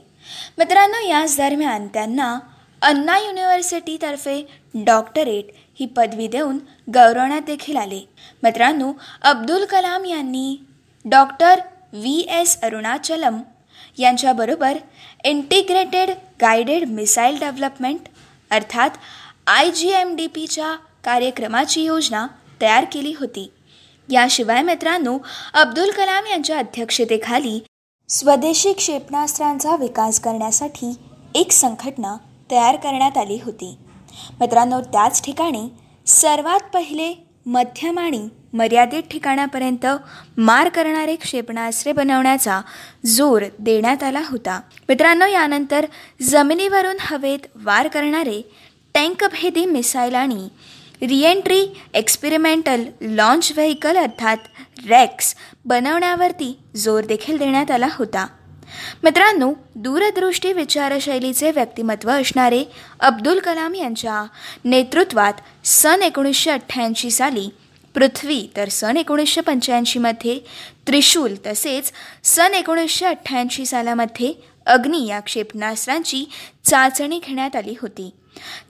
मित्रांनो 0.57 1.07
याच 1.07 1.37
दरम्यान 1.37 1.87
त्यांना 1.87 2.39
अन्ना 2.81 3.17
युनिव्हर्सिटीतर्फे 3.17 4.41
डॉक्टरेट 4.75 5.45
ही 5.79 5.85
पदवी 5.85 6.27
देऊन 6.27 6.57
गौरवण्यात 6.93 7.41
देखील 7.41 7.75
आले. 7.75 7.99
मित्रांनो 8.43 8.91
अब्दुल 9.21 9.65
कलाम 9.65 10.05
यांनी 10.05 10.57
डॉक्टर 11.05 11.59
व्ही 11.93 12.19
एस 12.29 12.57
अरुणाचलम 12.61 13.39
यांच्याबरोबर 13.97 14.77
इंटिग्रेटेड 15.23 16.09
गायडेड 16.41 16.87
मिसाईल 16.89 17.39
डेव्हलपमेंट 17.39 18.07
अर्थात 18.51 18.89
आय 19.47 19.69
जी 19.71 19.89
एम 19.91 20.15
डी 20.15 20.27
पीच्या 20.27 20.75
कार्यक्रमाची 21.03 21.81
योजना 21.81 22.27
तयार 22.61 22.85
केली 22.91 23.13
होती. 23.19 23.51
याशिवाय 24.09 24.61
मित्रांनो 24.61 25.17
अब्दुल 25.53 25.91
कलाम 25.91 26.25
यांच्या 26.25 26.57
अध्यक्षतेखाली 26.57 27.59
स्वदेशी 28.09 28.73
क्षेपणास्त्रांचा 28.73 29.75
विकास 29.75 30.19
करण्यासाठी 30.19 30.93
एक 31.35 31.51
संघटना 31.51 32.15
तयार 32.51 32.75
करण्यात 32.75 33.17
आली 33.17 33.39
होती. 33.43 33.77
मित्रांनो 34.39 34.81
त्याच 34.81 35.21
ठिकाणी 35.23 35.67
सर्वात 36.07 36.59
पहिले 36.73 37.13
मध्यम 37.45 37.99
आणि 37.99 38.27
मर्यादित 38.53 39.03
ठिकाणापर्यंत 39.11 39.85
मार 40.37 40.69
करणारे 40.69 41.15
क्षेपणास्त्रे 41.15 41.91
बनवण्याचा 41.91 42.61
जोर 43.05 43.43
देण्यात 43.59 44.03
आला 44.03 44.21
होता. 44.29 44.59
मित्रांनो 44.89 45.25
यानंतर 45.25 45.85
जमिनीवरून 46.21 46.97
हवेत 46.99 47.39
वार 47.55 47.87
करणारे 47.87 48.41
टँकभेदी 48.93 49.65
मिसाईल 49.65 50.15
आणि 50.15 50.47
रिएंट्री 51.01 51.65
एक्सपेरिमेंटल 51.93 52.83
लॉन्च 53.01 53.51
व्हेकल 53.55 53.97
अर्थात 53.97 54.37
रॅक्स 54.89 55.35
बनवण्यावरती 55.65 56.57
जोर 56.75 57.05
देखील 57.05 57.37
देण्यात 57.37 57.71
आला 57.71 57.87
होता. 57.91 58.27
मित्रांनो 59.03 59.53
दूरदृष्टी 59.75 60.53
विचारशैलीचे 60.53 61.51
व्यक्तिमत्व 61.51 62.09
असणारे 62.11 62.63
अब्दुल 62.99 63.39
कलाम 63.39 63.75
यांच्या 63.75 64.23
नेतृत्वात 64.65 65.33
सन 65.65 66.01
एकोणीसशे 66.01 66.51
अठ्ठ्याऐंशी 66.51 67.11
साली 67.11 67.49
पृथ्वी 67.95 68.47
तर 68.55 68.69
सन 68.69 68.97
एकोणीसशे 68.97 69.41
पंच्याऐंशीमध्ये 69.41 70.39
त्रिशूल 70.87 71.35
तसेच 71.45 71.91
सन 72.23 72.53
एकोणीसशे 72.53 73.05
अठ्ठ्याऐंशी 73.05 73.65
सालामध्ये 73.65 74.33
अग्नी 74.65 75.07
या 75.07 75.19
क्षेपणास्त्रांची 75.19 76.25
चाचणी 76.65 77.19
घेण्यात 77.27 77.55
आली 77.55 77.75
होती. 77.81 78.09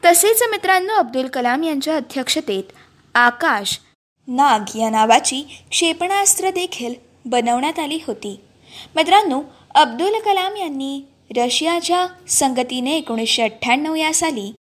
तसेच 0.06 0.44
मित्रांनो 0.51 0.94
अब्दुल 0.94 1.27
कलाम 1.27 1.63
यांच्या 1.63 1.96
अध्यक्षतेत 1.96 2.63
आकाश 3.15 3.79
नाग 4.27 4.77
या 4.77 4.89
नावाची 4.89 5.41
क्षेपणास्त्र 5.72 6.50
देखील 6.50 6.94
बनवण्यात 7.25 7.79
आली 7.79 8.00
होती. 8.08 8.39
मित्रांनो 8.96 9.41
अब्दुल 9.79 10.13
कलाम 10.25 10.55
यांनी 10.55 11.01
रशियाच्या 11.38 12.07
संगतीने 12.29 12.95
एकोणीसशे 12.95 13.41
अठ्ठ्याण्णव 13.41 13.95
या 13.95 14.13
साली 14.13 14.51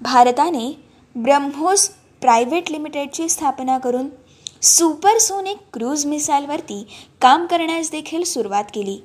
भारताने 0.00 0.66
ब्रह्मोस 1.14 1.88
प्रायव्हेट 2.20 2.70
लिमिटेडची 2.70 3.28
स्थापना 3.28 3.78
करून 3.78 4.08
सुपरसोनिक 4.62 5.56
क्रूज 5.72 6.04
मिसाईलवरती 6.06 6.86
काम 7.20 7.46
करण्यास 7.46 7.90
देखील 7.90 8.22
सुरुवात 8.22 8.64
केली. 8.74 8.98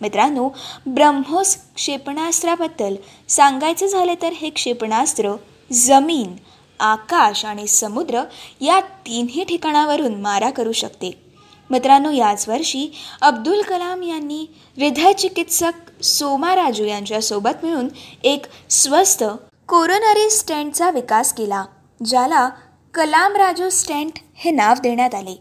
मित्रांनो 0.00 0.48
ब्रह्मोस 0.86 1.56
क्षेपणास्त्राबद्दल 1.74 2.94
सांगायचं 3.28 3.86
झाले 3.86 4.14
तर 4.22 4.32
हे 4.32 4.50
क्षेपणास्त्र 4.50 5.32
जमीन 5.72 6.36
आकाश 6.80 7.44
आणि 7.44 7.66
समुद्र 7.66 8.22
या 8.60 8.80
तिन्ही 8.80 9.44
ठिकाणावरून 9.44 10.20
मारा 10.20 10.50
करू 10.50 10.72
शकते. 10.72 11.29
मित्रांनो 11.70 12.10
याच 12.10 12.48
वर्षी 12.48 12.92
अब्दुल 13.20 13.62
कलाम 13.62 14.02
यांनी 14.02 14.46
हृदयचिकित्सक 14.76 16.02
सोमा 16.02 16.54
राजू 16.56 16.84
यांच्यासोबत 16.84 17.64
मिळून 17.64 17.88
एक 18.24 18.46
स्वस्त 18.70 19.24
कोरोनरी 19.68 20.30
स्टेंटचा 20.30 20.90
विकास 20.90 21.32
केला 21.32 21.64
ज्याला 22.04 22.48
कलाम 22.94 23.36
राजू 23.36 23.68
स्टेंट 23.70 24.18
हे 24.34 24.50
नाव 24.50 24.74
देण्यात 24.82 25.14
आले. 25.14 25.36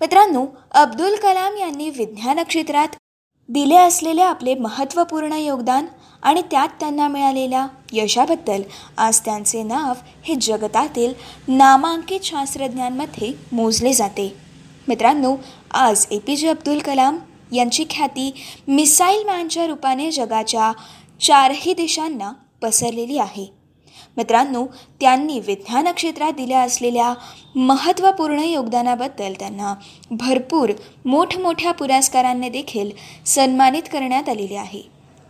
मित्रांनो 0.00 0.46
अब्दुल 0.70 1.16
कलाम 1.16 1.56
यांनी 1.56 1.90
विज्ञान 1.90 2.42
क्षेत्रात 2.42 2.88
दिले 3.48 3.76
असलेले 3.76 4.22
आपले 4.22 4.54
महत्त्वपूर्ण 4.54 5.32
योगदान 5.32 5.86
आणि 6.22 6.42
त्यात 6.50 6.68
त्यांना 6.80 7.08
मिळालेल्या 7.08 7.66
यशाबद्दल 7.92 8.62
आज 8.98 9.20
त्यांचे 9.20 9.62
नाव 9.62 9.92
हे 10.24 10.34
जगतातील 10.34 11.14
नामांकित 11.48 12.20
शास्त्रज्ञांमध्ये 12.22 13.32
मोजले 13.52 13.92
जाते. 13.92 14.45
मित्रांनो 14.88 15.34
आज 15.74 16.06
ए 16.10 16.18
पी 16.18 16.36
जे 16.36 16.48
अब्दुल 16.48 16.78
कलाम 16.78 17.18
यांची 17.52 17.84
ख्याती 17.90 18.30
मिसाईल 18.68 19.24
मॅनच्या 19.24 19.66
रूपाने 19.66 20.10
जगाच्या 20.10 20.72
चारही 21.20 21.74
दिशांना 21.74 22.32
पसरलेली 22.62 23.18
आहे. 23.18 23.46
मित्रांनो 24.16 24.64
त्यांनी 25.00 25.38
विज्ञान 25.40 25.88
क्षेत्रात 25.92 26.32
दिल्या 26.32 26.60
असलेल्या 26.60 27.12
महत्त्वपूर्ण 27.56 28.38
योगदानाबद्दल 28.40 29.32
त्यांना 29.38 29.74
भरपूर 30.10 30.72
मोठमोठ्या 31.04 31.72
पुरस्कारांनी 31.72 32.48
देखील 32.48 32.90
सन्मानित 33.26 33.88
करण्यात 33.92 34.28
आलेले 34.28 34.56
आहे. 34.56 34.82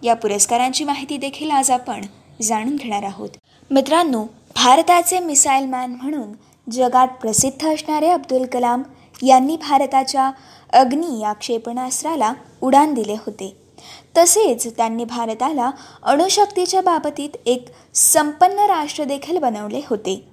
या 0.03 0.15
पुरस्कारांची 0.15 0.85
माहिती 0.85 1.17
देखील 1.17 1.51
आज 1.51 1.71
आपण 1.71 2.05
जाणून 2.43 2.77
घेणार 2.77 3.03
आहोत. 3.03 3.29
मित्रांनो 3.71 4.25
भारताचे 4.57 5.19
मिसाईल 5.21 5.67
मॅन 5.67 5.95
म्हणून 6.03 6.33
जगात 6.71 7.09
प्रसिद्ध 7.21 7.67
असणारे 7.75 8.09
अब्दुल 8.09 8.45
कलाम 8.47 8.83
यांनी 9.23 9.57
भारताच्या 9.57 10.31
अग्नी 10.73 11.21
या 11.21 11.33
क्षेपणास्त्राला 11.33 12.33
उडान 12.61 12.95
दिले 12.95 13.13
होते. 13.13 13.57
तसेच 14.17 14.77
त्यांनी 14.77 15.05
भारताला 15.05 15.71
अणुशक्तीच्या 16.03 16.81
बाबतीत 16.81 17.37
एक 17.47 17.67
संपन्न 17.95 18.59
राष्ट्र 18.59 19.05
देखील 19.05 19.39
बनवले 19.39 19.81
होते. 19.91 20.29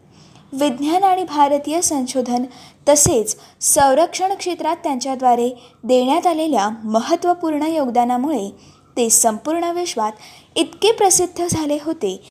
विज्ञान 0.53 1.03
आणि 1.03 1.23
भारतीय 1.23 1.81
संशोधन 1.81 2.43
तसेच 2.89 3.35
संरक्षण 3.61 4.33
क्षेत्रात 4.33 4.75
त्यांच्याद्वारे 4.75 5.49
देण्यात 5.83 6.27
आलेल्या 6.27 6.69
महत्त्वपूर्ण 6.83 7.63
योगदानामुळे 7.63 8.49
ते 8.97 9.09
संपूर्ण 9.09 9.63
विश्वात 9.63 10.11
इतके 10.55 10.91
प्रसिद्ध 10.91 11.47
झाले 11.47 11.77
होते. 11.83 12.27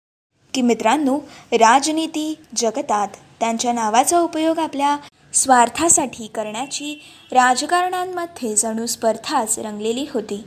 की 0.55 0.63
मित्रांनो 0.63 1.19
राजनीती 1.53 2.35
जगतात. 2.57 3.09
त्यांच्या 3.41 3.73
नावाचा 3.73 4.21
उपयोग 4.21 4.59
आपल्या 4.59 4.97
स्वार्थासाठी 5.33 6.27
करण्याची 6.27 7.03
राजकारणांमध्ये 7.33 8.57
जणू 8.57 8.87
स्पर्धाच 8.87 9.59
रंगलेली 9.59 10.07
होती. 10.15 10.45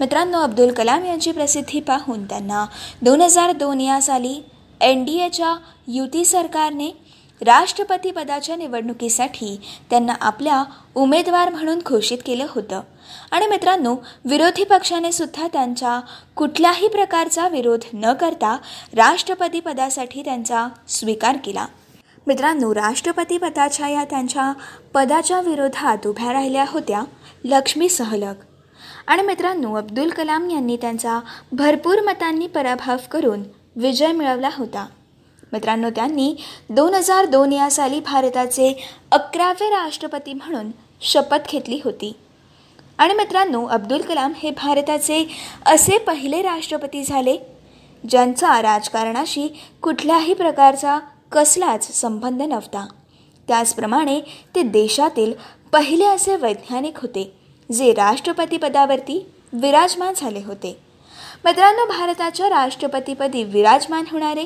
मित्रांनो 0.00 0.40
अब्दुल 0.40 0.72
कलाम 0.72 1.04
यांची 1.04 1.32
प्रसिद्धी 1.32 1.80
पाहून 1.80 2.24
त्यांना 2.24 2.66
दोन 3.02 3.20
हजार 3.20 3.52
दोन 3.52 3.80
या 3.80 4.00
साली 4.00 4.42
एन 4.80 5.04
डी 5.04 5.18
एच्या 5.18 5.54
युती 5.86 6.24
सरकारने 6.24 6.90
राष्ट्रपती 7.40 8.10
पदाच्या 8.10 8.56
निवडणुकीसाठी 8.56 9.60
त्यांना 9.90 10.14
आपल्या 10.20 10.64
उमेदवार 10.94 11.48
म्हणून 11.48 11.78
घोषित 11.86 12.18
केलं 12.26 12.46
होतं. 12.48 12.80
आणि 13.30 13.46
मित्रांनो 13.46 13.96
विरोधी 14.24 14.64
पक्षाने 14.64 15.12
सुद्धा 15.12 15.48
त्यांच्या 15.48 16.00
कुठल्याही 16.36 16.88
प्रकारचा 16.88 17.48
विरोध 17.48 17.80
न 17.94 18.12
करता 18.12 18.56
राष्ट्रपती 18.96 19.60
पदासाठी 19.60 20.22
त्यांचा 20.22 20.68
स्वीकार 20.88 21.36
केला. 21.44 21.66
मित्रांनो 22.28 22.74
राष्ट्रपती 22.74 23.36
पदाच्या 23.38 23.88
या 23.88 24.02
त्यांच्या 24.04 24.52
पदाच्या 24.94 25.40
विरोधात 25.40 26.06
उभ्या 26.06 26.32
राहिल्या 26.32 26.64
होत्या 26.68 27.00
लक्ष्मी 27.44 27.88
सहलग 27.88 28.42
आणि 29.06 29.22
मित्रांनो 29.22 29.72
अब्दुल 29.74 30.10
कलाम 30.10 30.50
यांनी 30.50 30.76
त्यांचा 30.76 31.18
भरपूर 31.52 32.00
मतांनी 32.00 32.46
पराभव 32.46 32.96
करून 33.10 33.42
विजय 33.76 34.12
मिळवला 34.12 34.50
होता. 34.56 34.86
मित्रांनो 35.52 35.90
त्यांनी 35.90 36.34
दोन 36.70 36.94
हजार 36.94 37.24
दोन 37.24 37.52
या 37.52 37.70
साली 37.70 38.00
भारताचे 38.00 38.72
अकरावे 39.12 39.70
राष्ट्रपती 39.70 40.32
म्हणून 40.32 40.70
शपथ 41.00 41.50
घेतली 41.52 41.80
होती. 41.84 42.16
आणि 42.98 43.14
मित्रांनो 43.14 43.66
अब्दुल 43.66 44.02
कलाम 44.02 44.32
हे 44.36 44.50
भारताचे 44.50 45.26
असे 45.66 45.98
पहिले 45.98 46.42
राष्ट्रपती 46.42 47.04
झाले 47.04 47.36
ज्यांचा 48.04 48.62
राजकारणाशी 48.62 49.54
कुठल्याही 49.82 50.34
प्रकारचा 50.34 50.98
कसलाच 51.32 51.92
संबंध 51.92 52.42
नव्हता. 52.42 52.86
त्याचप्रमाणे 53.48 54.20
ते 54.54 54.62
देशातील 54.62 55.32
पहिले 55.72 56.04
असे 56.04 56.36
वैज्ञानिक 56.36 56.98
होते 56.98 57.32
जे 57.72 57.92
राष्ट्रपतीपदावरती 57.92 59.26
विराजमान 59.52 60.14
झाले 60.16 60.42
होते. 60.44 60.78
मित्रांनो 61.44 61.86
भारताच्या 61.86 62.48
राष्ट्रपतीपदी 62.48 63.42
विराजमान 63.44 64.04
होणारे 64.12 64.44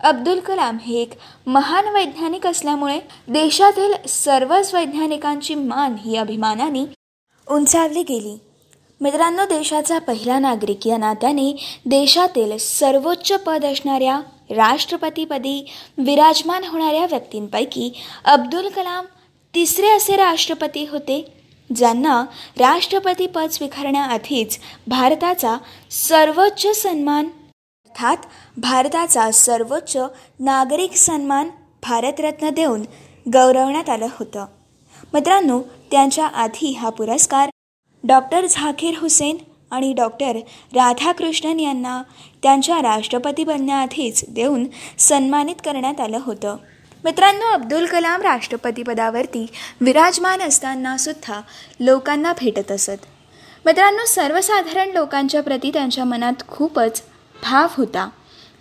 अब्दुल 0.00 0.40
कलाम 0.40 0.78
हे 0.78 1.00
एक 1.00 1.10
महान 1.46 1.88
वैज्ञानिक 1.88 2.46
असल्यामुळे 2.46 2.98
देशातील 3.28 3.92
सर्वच 4.08 4.74
वैज्ञानिकांची 4.74 5.54
मान 5.54 5.94
ही 5.94 6.16
अभिमानाने 6.16 6.84
उंचावली 7.46 8.02
गेली. 8.02 8.38
मित्रांनो 9.02 9.44
देशाचा 9.44 9.98
पहिला 9.98 10.38
नागरिक 10.38 10.86
या 10.86 10.96
नात्याने 10.96 11.52
देशातील 11.86 12.56
सर्वोच्च 12.56 13.32
पद 13.32 13.64
असणाऱ्या 13.64 14.20
राष्ट्रपतीपदी 14.50 15.66
विराजमान 15.98 16.64
होणाऱ्या 16.64 17.06
व्यक्तींपैकी 17.06 17.90
अब्दुल 18.24 18.68
कलाम 18.68 19.04
तिसरे 19.54 19.88
असे 19.88 20.16
राष्ट्रपती 20.16 20.86
होते 20.90 21.32
ज्यांना 21.76 22.24
राष्ट्रपती 22.58 23.26
पद 23.26 23.50
स्वीकारण्याआधीच 23.50 24.58
भारताचा 24.86 25.56
सर्वोच्च 25.90 26.66
सन्मान 26.82 27.24
अर्थात 27.24 28.16
भारताचा 28.56 29.30
सर्वोच्च 29.30 29.96
नागरिक 30.40 30.94
सन्मान 30.96 31.48
भारतरत्न 31.82 32.50
देऊन 32.50 32.82
गौरवण्यात 33.32 33.88
आलं 33.88 34.06
होतं. 34.18 34.44
मित्रांनो 35.12 35.60
त्यांच्या 35.90 36.26
आधी 36.26 36.72
हा 36.72 36.88
पुरस्कार 36.88 37.50
डॉक्टर 38.04 38.46
झाकीर 38.50 38.94
हुसेन 38.98 39.36
आणि 39.70 39.92
डॉक्टर 39.92 40.36
राधाकृष्णन 40.74 41.60
यांना 41.60 42.02
त्यांच्या 42.42 42.78
राष्ट्रपती 42.78 43.44
बनण्याआधीच 43.44 44.24
देऊन 44.28 44.66
सन्मानित 44.98 45.54
करण्यात 45.64 46.00
आलं 46.00 46.18
होतं. 46.22 46.56
मित्रांनो 47.04 47.52
अब्दुल 47.52 47.86
कलाम 47.86 48.22
राष्ट्रपतीपदावरती 48.22 49.46
विराजमान 49.80 50.40
असताना 50.40 50.96
सुद्धा 50.96 51.40
लोकांना 51.80 52.32
भेटत 52.32 52.72
असत. 52.72 53.06
मित्रांनो 53.66 54.06
सर्वसाधारण 54.06 54.90
लोकांच्या 54.90 55.42
प्रती 55.42 55.70
त्यांच्या 55.70 56.04
मनात 56.04 56.48
खूपच 56.48 57.02
भाव 57.42 57.66
होता. 57.70 58.08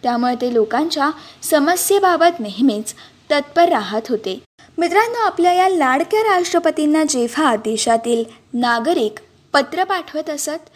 त्यामुळे 0.03 0.35
ते 0.35 0.53
लोकांच्या 0.53 1.09
समस्येबाबत 1.43 2.39
नेहमीच 2.39 2.93
तत्पर 3.31 3.69
राहत 3.69 4.01
होते. 4.09 4.39
मित्रांनो 4.77 5.25
आपल्या 5.25 5.53
या 5.53 5.69
लाडक्या 5.69 6.19
राष्ट्रपतींना 6.19 7.03
जेव्हा 7.03 7.55
देशातील 7.55 8.23
नागरिक 8.53 9.15
पत्र 9.53 9.83
पाठवत 9.83 10.29
असत 10.29 10.69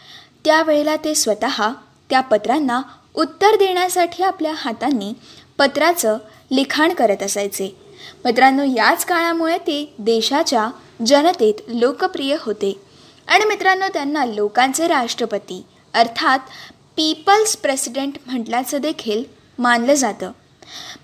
त्यावेळेला 0.46 0.96
ते 0.96 1.16
स्वतः 1.16 1.72
त्या 2.10 2.22
पत्रांना 2.22 2.82
उत्तर 3.16 3.56
देण्यासाठी 3.56 4.24
आपल्या 4.24 4.54
हातांनी 4.56 5.14
पत्राचं 5.58 6.18
लिखाण 6.52 6.94
करत 6.94 7.24
असायचे. 7.24 7.76
मित्रांनो 8.26 8.64
याच 8.64 9.06
काळामुळे 9.06 9.58
ते 9.58 9.94
देशाच्या 10.00 10.70
जनतेत 11.06 11.54
लोकप्रिय 11.68 12.36
होते. 12.40 12.74
आणि 13.28 13.46
मित्रांनो 13.46 13.86
त्यांना 13.94 14.26
लोकांचे 14.26 14.88
राष्ट्रपती 14.88 15.66
अर्थात 15.94 16.40
पीपल्स 16.96 17.56
प्रेसिडेंट 17.58 18.18
म्हटल्याचं 18.26 18.82
देखील 18.82 19.24
मानलं 19.60 19.94
जातं. 19.94 20.32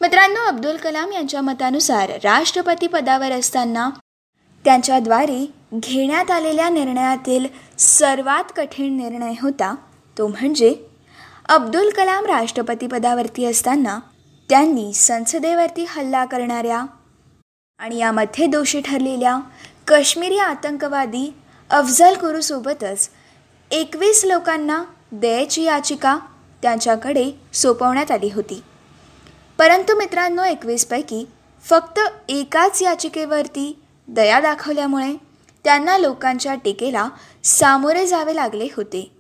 मित्रांनो 0.01 0.48
अब्दुल 0.48 0.78
कलाम 0.78 1.12
यांच्या 1.12 1.42
मतानुसार 1.42 2.12
राष्ट्रपती 2.24 2.88
पदावर 2.88 3.32
असताना 3.32 3.90
त्यांच्याद्वारे 4.65 5.51
घेण्यात 5.74 6.32
आलेल्या 6.32 6.70
निर्णयातील 6.70 7.46
सर्वात 7.77 8.44
कठीण 8.56 8.98
निर्णय 8.98 9.34
होता 9.41 9.75
तो 10.18 10.27
म्हणजे 10.27 10.75
अब्दुल 11.50 11.89
कलाम 11.89 12.25
राष्ट्रपतीपदावरती 12.25 13.46
असताना 13.46 14.00
त्यांनी 14.50 14.94
संसदेवरती 14.94 15.86
हल्ला 15.89 16.25
करणाऱ्या 16.25 16.86
आणि 17.80 17.98
यामध्ये 17.98 18.46
दोषी 18.46 18.82
ठरलेल्या 18.82 19.39
काश्मीरी 19.88 20.38
आतंकवादी 20.38 21.34
अफजल 21.70 22.13
गुरूसोबतच 22.15 23.10
एकवीस 23.72 24.25
लोकांना 24.25 24.84
दयेची 25.12 25.63
याचिका 25.63 26.20
त्यांच्याकडे 26.62 27.32
सोपवण्यात 27.53 28.12
आली 28.12 28.30
होती. 28.36 28.63
परंतु 29.58 29.98
मित्रांनो 29.98 30.44
एकवीसपैकी 30.44 31.27
फक्त 31.70 32.00
एकाच 32.30 32.82
याचिकेवरती 32.82 33.81
दया 34.12 34.39
दाखवल्यामुळे 34.39 35.14
त्यांना 35.64 35.98
लोकांच्या 35.98 36.55
टीकेला 36.55 37.07
सामोरे 37.44 38.07
जावे 38.07 38.36
लागले 38.36 38.68
होते. 38.77 39.12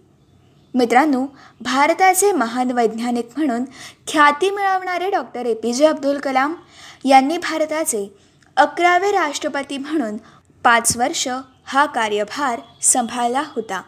मित्रांनो 0.73 1.25
भारताचे 1.61 2.31
महान 2.31 2.71
वैज्ञानिक 2.71 3.29
म्हणून 3.37 3.63
ख्याती 4.07 4.49
मिळवणारे 4.49 5.09
doctor 5.09 5.45
A 5.45 5.53
P 5.53 5.73
J 5.73 5.85
Abdul 5.85 6.19
Kalam 6.19 6.53
यांनी 7.05 7.37
भारताचे 7.37 8.07
अकरावे 8.57 9.11
राष्ट्रपती 9.11 9.77
म्हणून 9.77 10.17
पाच 10.63 10.97
वर्ष 10.97 11.27
हा 11.65 11.85
कार्यभार 11.85 12.59
सांभाळला 12.81 13.43
होता. 13.55 13.81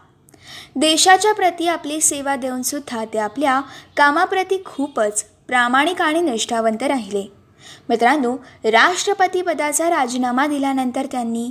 देशाच्या 0.75 1.33
प्रती 1.33 1.67
आपली 1.67 2.01
सेवा 2.01 2.35
देऊनसुद्धा 2.35 3.05
ते 3.05 3.17
आपल्या 3.17 3.61
कामाप्रती 3.97 4.61
खूपच 4.65 5.23
प्रामाणिक 5.47 6.01
आणि 6.01 6.21
निष्ठावंत 6.21 6.83
राहिले. 6.83 7.42
मित्रांनो 7.89 8.35
राष्ट्रपतीपदाचा 8.63 9.89
राजीनामा 9.89 10.47
दिल्यानंतर 10.47 11.05
त्यांनी 11.05 11.49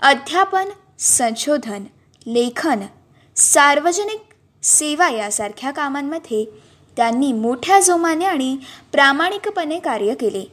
अध्यापन 0.00 0.68
संशोधन 0.98 1.84
लेखन 2.26 2.82
सार्वजनिक 3.36 4.20
सेवा 4.62 5.08
यासारख्या 5.08 5.70
कामांमध्ये 5.70 6.44
त्यांनी 6.96 7.32
मोठ्या 7.32 7.80
जोमाने 7.80 8.24
आणि 8.24 8.56
प्रामाणिकपणे 8.92 9.78
कार्य 9.78 10.14
केले. 10.14 10.44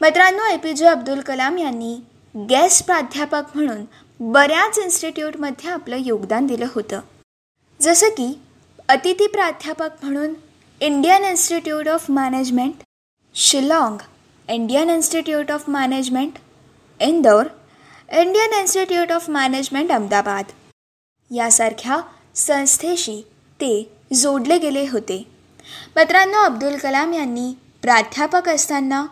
मित्रांनो 0.00 0.44
ए 0.44 0.56
पी 0.56 0.72
जे 0.72 0.86
अब्दुल 0.86 1.20
कलाम 1.20 1.58
यांनी 1.58 1.94
गेस्ट 2.34 2.84
प्राध्यापक 2.86 3.56
म्हणून 3.56 3.84
बऱ्याच 4.20 4.78
इन्स्टिट्यूटमध्ये 4.78 5.70
आपलं 5.70 5.96
योगदान 5.96 6.46
दिलं 6.46 6.66
होतं. 6.74 7.00
जसं 7.80 8.08
की 8.08 8.32
अतिथी 8.88 9.26
प्राध्यापक 9.26 9.90
म्हणून 10.02 10.34
Indian 10.80 11.24
institute 11.24 11.88
of 11.88 12.10
management 12.10 12.82
Shillong 13.34 13.96
Indian 14.52 14.90
institute 14.90 15.50
of 15.50 15.68
management 15.68 16.38
Indore 17.00 17.46
Indian 18.12 18.52
institute 18.52 19.12
of 19.12 19.28
management 19.30 19.90
Ahmedabad 19.92 20.50
यासारख्या 21.30 22.00
संस्थेशी 22.36 23.14
ते 23.60 23.70
जोडले 24.14 24.58
गेले 24.58 24.84
होते. 24.88 25.16
मित्रांनो 25.96 26.42
अब्दुल 26.44 26.76
कलाम 26.76 27.12
यांनी 27.12 27.52
प्राध्यापक 27.82 28.48
असताना 28.48 29.04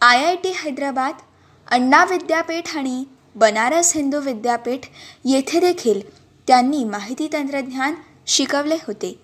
I 0.00 0.24
I 0.24 0.36
T 0.36 0.52
Hyderabad 0.54 1.20
Anna 1.66 2.04
विद्यापीठ 2.04 2.76
आणि 2.76 3.04
बनारस 3.34 3.92
हिंदू 3.96 4.20
विद्यापीठ 4.20 4.86
येथे 5.24 5.60
देखील 5.60 6.00
त्यांनी 6.48 6.82
माहिती 6.84 7.28
तंत्रज्ञान 7.32 7.94
शिकवले 8.26 8.76
होते. 8.86 9.14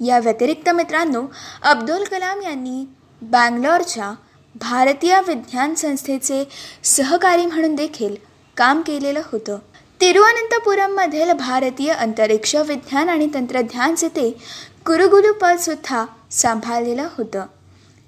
या 0.00 0.18
व्यतिरिक्त 0.18 0.68
मित्रांनो 0.68 1.24
अब्दुल 1.62 2.04
कलाम 2.04 2.42
यांनी 2.42 2.84
बँगलोरच्या 3.22 4.12
भारतीय 4.62 5.20
विज्ञान 5.26 5.74
संस्थेचे 5.74 6.44
सहकारी 6.84 7.46
म्हणून 7.46 7.74
देखील 7.74 8.14
काम 8.56 8.80
केलेलं 8.80 9.22
होतं. 9.32 9.58
तिरुअनंतपुरममधील 10.00 11.32
भारतीय 11.32 11.92
अंतरिक्ष 11.92 12.54
विज्ञान 12.56 13.08
आणि 13.08 13.28
तंत्रज्ञानचे 13.34 14.08
ते 14.08 14.30
कुरुगुलूपदसुद्धा 14.86 16.04
सांभाळलेलं 16.30 17.08
होतं. 17.18 17.46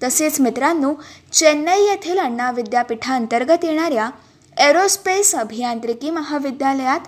तसेच 0.03 0.40
मित्रांनो 0.40 0.93
चेन्नई 1.33 1.81
येथील 1.81 2.19
अण्णा 2.19 2.51
विद्यापीठांतर्गत 2.51 3.64
येणाऱ्या 3.64 4.11
एरोस्पेस 4.57 5.35
अभियांत्रिकी 5.35 6.11
महाविद्यालयात 6.11 7.01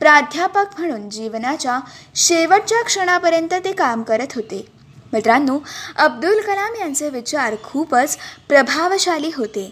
प्राध्यापक 0.00 0.66
म्हणून 0.78 1.10
जीवनाच्या 1.10 1.78
शेवटच्या 2.14 2.82
क्षणापर्यंत 2.82 3.54
ते 3.64 3.72
काम 3.72 4.02
करत 4.02 4.34
होते. 4.34 4.79
मित्रांनो 5.12 5.58
अब्दुल 5.96 6.40
कलाम 6.40 6.74
यांचे 6.80 7.08
विचार 7.10 7.54
खूपच 7.62 8.16
प्रभावशाली 8.48 9.30
होते. 9.36 9.70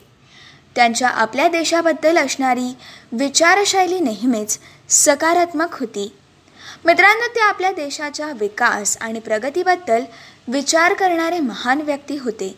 त्यांच्या 0.76 1.08
आपल्या 1.08 1.48
देशाबद्दल 1.48 2.18
असणारी 2.18 2.72
विचारशैली 3.12 3.98
नेहमीच 4.00 4.58
सकारात्मक 4.88 5.78
होती. 5.80 6.12
मित्रांनो 6.84 7.26
ते 7.34 7.40
आपल्या 7.40 7.70
देशाच्या 7.72 8.30
विकास 8.40 8.96
आणि 9.00 9.18
प्रगतीबद्दल 9.18 10.04
विचार 10.48 10.94
करणारे 10.94 11.38
महान 11.40 11.80
व्यक्ती 11.80 12.16
होते. 12.16 12.54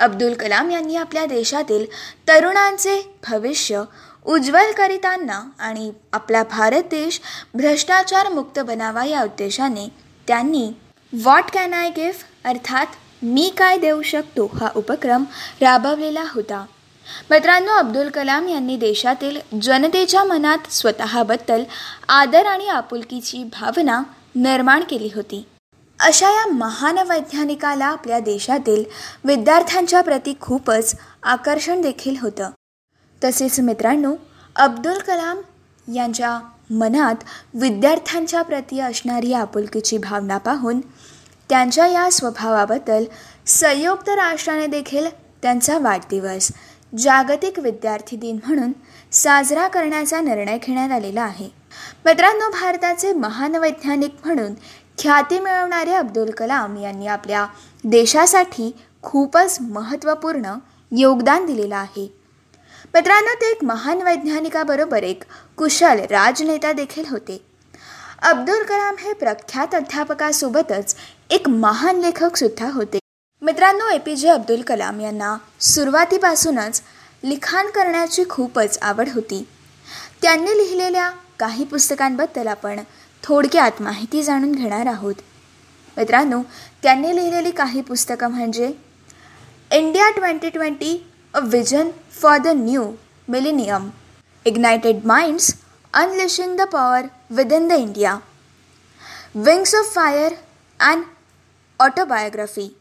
अब्दुल 0.00 0.34
कलाम 0.34 0.70
यांनी 0.70 0.96
आपल्या 0.96 1.24
देशातील 1.26 1.84
तरुणांचे 2.28 3.00
भविष्य 3.28 3.82
उज्ज्वल 4.26 4.72
करितांना 4.72 5.40
आणि 5.58 5.90
आपला 6.12 6.42
भारत 6.42 6.82
देश 6.90 7.20
भ्रष्टाचार 7.54 8.28
मुक्त 8.28 8.58
बनावा 8.58 9.04
या 9.04 9.22
उद्देशाने 9.22 9.86
त्यांनी 10.28 10.70
व्हॉट 11.12 11.50
कॅन 11.50 11.74
आय 11.74 11.88
गिव्ह 11.90 12.48
अर्थात 12.48 12.86
मी 13.22 13.48
काय 13.58 13.78
देऊ 13.78 14.02
शकतो? 14.02 14.46
हा 14.60 14.68
उपक्रम 14.76 15.24
राबवलेला 15.60 16.22
होता. 16.34 16.64
मित्रांनो 17.30 17.72
अब्दुल 17.72 18.08
कलाम 18.08 18.48
यांनी 18.48 18.76
देशातील 18.76 19.38
जनतेच्या 19.62 20.24
मनात 20.24 20.70
स्वतःबद्दल 20.72 21.62
आदर 22.08 22.46
आणि 22.46 22.68
आपुलकीची 22.68 23.42
भावना 23.52 24.02
निर्माण 24.36 24.82
केली 24.90 25.08
होती. 25.14 25.44
अशा 26.00 26.30
या 26.30 26.46
महान 26.46 26.98
वैज्ञानिकाला 26.98 27.86
आपल्या 27.86 28.18
देशातील 28.20 28.84
विद्यार्थ्यांच्या 29.24 30.00
प्रती 30.00 30.34
खूपच 30.40 30.94
आकर्षण 31.22 31.80
देखील 31.80 32.16
होतं. 32.22 32.50
तसेच 33.22 33.60
मित्रांनो 33.60 34.14
अब्दुल 34.56 34.98
कलाम 34.98 35.40
यांच्या 35.94 36.38
मनात 36.70 37.14
विद्यार्थ्यांच्या 37.54 38.42
प्रती 38.42 38.80
असणारी 38.80 39.32
आपुलकीची 39.32 39.98
भावना 39.98 40.38
पाहून 40.38 40.80
त्यांच्या 41.48 41.86
या 41.86 42.10
स्वभावाबद्दल 42.10 43.04
संयुक्त 43.46 44.08
राष्ट्राने 44.08 44.66
देखील 44.66 45.06
त्यांचा 45.42 45.78
वाढदिवस 45.78 46.52
जागतिक 46.98 47.58
विद्यार्थी 47.58 48.16
दिन 48.16 48.38
म्हणून 48.46 48.72
साजरा 49.12 49.68
करण्याचा 49.68 50.20
निर्णय 50.20 50.58
घेण्यात 50.58 50.90
आलेला 50.90 51.22
आहे. 51.22 51.48
मित्रांनो 52.04 52.48
भारताचे 52.48 53.12
महान 53.12 53.56
वैज्ञानिक 53.56 54.14
म्हणून 54.24 54.54
ख्याती 54.98 55.38
मिळवणारे 55.40 55.92
अब्दुल 55.92 56.30
कलाम 56.30 56.76
यांनी 56.76 57.06
आपल्या 57.06 57.46
देशासाठी 57.84 58.76
खूपच 59.02 59.58
महत्त्वपूर्ण 59.60 60.54
योगदान 60.92 61.46
दिलेलं 61.46 61.76
आहे. 61.76 62.14
मित्रांनो 62.94 63.34
ते 63.34 63.50
एक 63.50 63.64
महान 63.64 64.02
वैज्ञानिकाबरोबर 64.02 65.02
एक 65.02 65.22
कुशल 65.56 65.98
राजनेता 66.10 66.72
देखील 66.72 67.04
होते. 67.10 67.44
अब्दुल 68.22 68.62
कलाम 68.62 68.94
हे 69.00 69.12
प्रख्यात 69.12 69.74
अध्यापकासोबतच 69.74 70.94
एक 71.30 71.48
महान 71.48 72.00
लेखकसुद्धा 72.00 72.70
होते. 72.70 72.98
मित्रांनो 73.42 73.88
ए. 73.88 73.98
पी. 73.98 74.14
जे. 74.16 74.28
अब्दुल 74.28 74.62
कलाम 74.62 75.00
यांना 75.00 75.36
सुरुवातीपासूनच 75.60 76.80
लिखाण 77.24 77.66
करण्याची 77.70 78.24
खूपच 78.30 78.78
आवड 78.82 79.08
होती. 79.14 79.46
त्यांनी 80.22 80.56
लिहिलेल्या 80.56 81.10
काही 81.38 81.64
पुस्तकांबद्दल 81.64 82.46
आपण 82.46 82.80
थोडक्यात 83.22 83.82
माहिती 83.82 84.22
जाणून 84.22 84.52
घेणार 84.52 84.86
आहोत. 84.86 85.14
मित्रांनो 85.96 86.42
त्यांनी 86.82 87.14
लिहिलेली 87.16 87.50
काही 87.50 87.80
पुस्तकं 87.80 88.30
म्हणजे 88.30 88.72
India 89.72 90.10
twenty 90.10 90.50
twenty 90.50 91.06
a 91.34 91.40
vision 91.42 91.90
for 92.22 92.38
the 92.38 92.46
new 92.46 92.90
millennium 93.28 93.90
ignited 94.44 95.04
minds 95.04 95.54
unleashing 95.94 96.56
the 96.56 96.62
power 96.62 97.06
within 97.52 97.68
the 97.68 97.72
India 97.72 98.16
wings 99.34 99.74
of 99.74 99.94
fire 99.94 100.32
and 100.80 101.02
autobiography. 101.80 102.76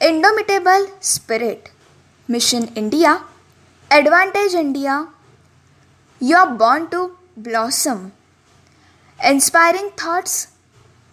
Indomitable 0.00 0.84
spirit. 1.02 1.68
Mission 2.28 2.64
India. 2.76 3.16
Advantage 3.90 4.54
India. 4.54 5.04
You 6.20 6.36
are 6.36 6.48
born 6.48 6.84
to 6.84 7.08
blossom. 7.36 8.08
Inspiring 9.24 9.88
thoughts. 9.98 10.46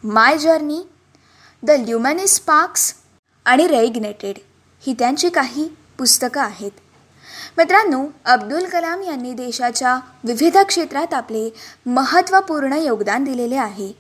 My 0.04 0.38
journey. 0.38 0.84
The 1.64 1.72
luminous 1.72 2.28
sparks. 2.28 2.94
आणि 3.46 3.68
reignited 3.68 4.38
ही 4.82 4.94
त्यांची 4.94 5.30
काही 5.30 5.70
पुस्तकं 5.98 6.42
आहेत. 6.42 6.72
मित्रांनो 7.58 8.08
अब्दुल 8.26 8.66
कलाम 8.66 9.02
यांनी 9.02 9.34
देशाच्या 9.34 10.00
विविध 10.24 10.58
क्षेत्रात 10.58 11.14
आपले 11.14 11.54
महत्त्वपूर्ण 11.86 12.74
योगदान 12.74 13.24
दिलेले 13.24 13.56
आहे. 13.56 13.99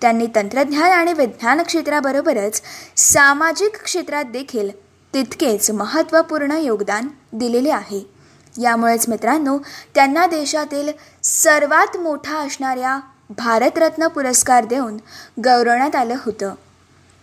त्यांनी 0.00 0.26
तंत्रज्ञान 0.34 0.90
आणि 0.90 1.12
विज्ञान 1.12 1.62
क्षेत्राबरोबरच 1.62 2.62
सामाजिक 2.96 3.82
क्षेत्रात 3.82 4.24
देखील 4.24 4.70
तितकेच 5.14 5.70
महत्त्वपूर्ण 5.70 6.52
योगदान 6.52 7.08
दिलेले 7.32 7.70
आहे. 7.70 8.20
यामुळेच 8.62 9.08
मित्रांनो 9.08 9.58
त्यांना 9.94 10.26
देशातील 10.26 10.88
सर्वात 11.22 11.96
मोठा 11.96 12.36
असणाऱ्या 12.36 13.00
भारतरत्न 13.30 14.06
पुरस्कार 14.06 14.64
देऊन 14.64 14.96
गौरवण्यात 15.44 15.96
आलं 15.96 16.14
होतं. 16.18 16.54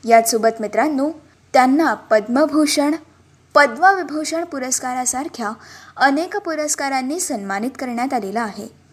यासोबत 0.05 0.61
मित्रांनो 0.61 1.09
त्यांना 1.53 1.93
पद्मभूषण 1.93 2.95
पद्मविभूषण 3.55 4.43
पुरस्कारासारख्या 4.43 5.51
अनेक 5.97 6.37
पुरस्कारांनी 6.37 7.19
सन्मानित 7.19 7.71
करण्यात 7.79 8.13
आलेलं 8.13 8.41
आहे. 8.41 8.86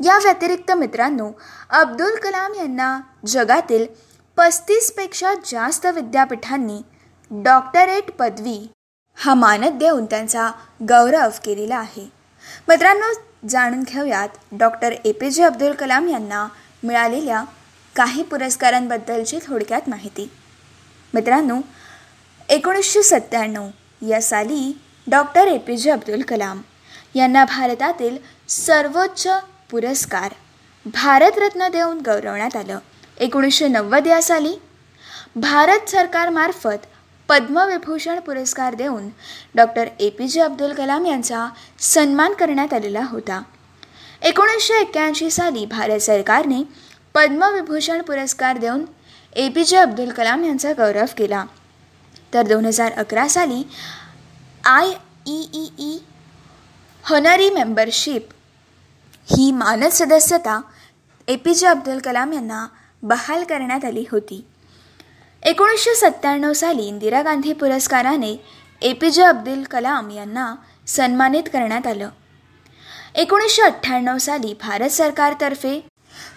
या 0.00 0.16
व्यतिरिक्त 0.18 0.70
मित्रांनो 0.72 1.30
अब्दुल 1.78 2.14
कलाम 2.22 2.54
यांना 2.54 2.98
जगातील 3.26 3.86
पस्तीसपेक्षा 4.38 5.34
जास्त 5.46 5.86
विद्यापीठांनी 5.86 6.80
डॉक्टरेट 7.30 8.10
पदवी 8.10 8.58
हा 9.18 9.34
मानद 9.34 9.78
देऊन 9.78 10.04
त्यांचा 10.04 10.50
गौरव 10.88 11.30
केलेला 11.44 11.76
आहे. 11.76 12.08
मित्रांनो 12.68 13.12
जाणून 13.48 13.82
घेऊयात 13.82 14.28
doctor 14.52 14.94
A 15.04 15.12
P 15.12 15.30
J 15.30 15.42
Abdul 15.44 15.72
Kalam 15.72 16.08
यांना 16.08 16.46
मिळालेल्या 16.82 17.42
काही 17.96 18.22
पुरस्कारांबद्दलची 18.22 19.38
थोडक्यात 19.46 19.88
माहिती. 19.88 20.30
मित्रांनो 21.14 21.60
एकोणीसशे 22.48 23.02
सत्त्याण्णव 23.02 23.68
या 24.08 24.20
साली 24.22 24.72
doctor 25.06 25.46
A 25.46 25.56
P 25.58 25.76
J 25.76 25.90
Abdul 25.90 26.22
Kalam 26.22 26.60
यांना 27.14 27.44
भारतातील 27.44 28.16
सर्वोच्च 28.48 29.26
पुरस्कार 29.70 30.32
भारतरत्न 30.86 31.68
देऊन 31.68 31.98
गौरवण्यात 32.06 32.56
आलं. 32.56 32.78
एकोणीसशे 33.18 33.68
नव्वद 33.68 34.06
या 34.06 34.22
साली 34.22 34.54
भारत 35.36 35.88
सरकारमार्फत 35.88 36.86
पद्मविभूषण 37.28 38.20
पुरस्कार 38.20 38.74
देऊन 38.74 39.08
doctor 39.54 39.88
A 40.00 40.08
P 40.10 40.28
J 40.28 40.40
Abdul 40.40 40.72
Kalam 40.72 41.06
यांचा 41.06 41.46
सन्मान 41.78 42.32
करण्यात 42.32 42.72
आलेला 42.74 43.04
होता. 43.04 43.40
एकोणीसशे 44.22 44.80
एक्क्याऐंशी 44.80 45.30
साली 45.30 45.64
भारत 45.66 46.00
सरकारने 46.00 46.62
पद्मविभूषण 47.14 48.02
पुरस्कार 48.02 48.58
देऊन 48.58 48.84
ए 49.32 49.48
पी 49.48 49.64
जे 49.64 49.76
अब्दुल 49.76 50.10
कलाम 50.10 50.44
यांचा 50.44 50.72
गौरव 50.72 51.14
केला. 51.18 51.44
तर 52.34 52.42
दोन 52.42 52.66
हजार 52.66 52.92
अकरा 52.92 53.28
साली 53.28 53.62
I 54.64 54.88
E 55.26 55.40
E 55.54 55.68
E 55.78 55.96
honorary 57.04 57.50
membership 57.50 58.28
ही 59.30 59.50
मानद 59.52 59.92
सदस्यता 59.92 60.60
ए 61.28 61.36
पी 61.36 61.54
जे 61.54 61.66
अब्दुल 61.66 61.98
कलाम 61.98 62.32
यांना 62.32 62.66
बहाल 63.02 63.44
करण्यात 63.44 63.84
आली 63.84 64.04
होती. 64.10 64.44
एकोणीसशे 65.42 65.94
सत्त्याण्णव 65.94 66.52
साली 66.52 66.86
इंदिरा 66.86 67.22
गांधी 67.22 67.52
पुरस्काराने 67.52 68.34
ए 68.82 68.92
पी 68.92 69.10
जे 69.10 69.22
अब्दुल 69.22 69.62
कलाम 69.62 70.10
यांना 70.10 70.54
सन्मानित 70.86 71.42
करण्यात 71.52 71.86
आलं. 71.86 72.08
एकोणीसशे 73.14 73.62
अठ्ठ्याण्णव 73.62 74.18
साली 74.18 74.54
भारत 74.62 74.90
सरकारतर्फे 74.90 75.78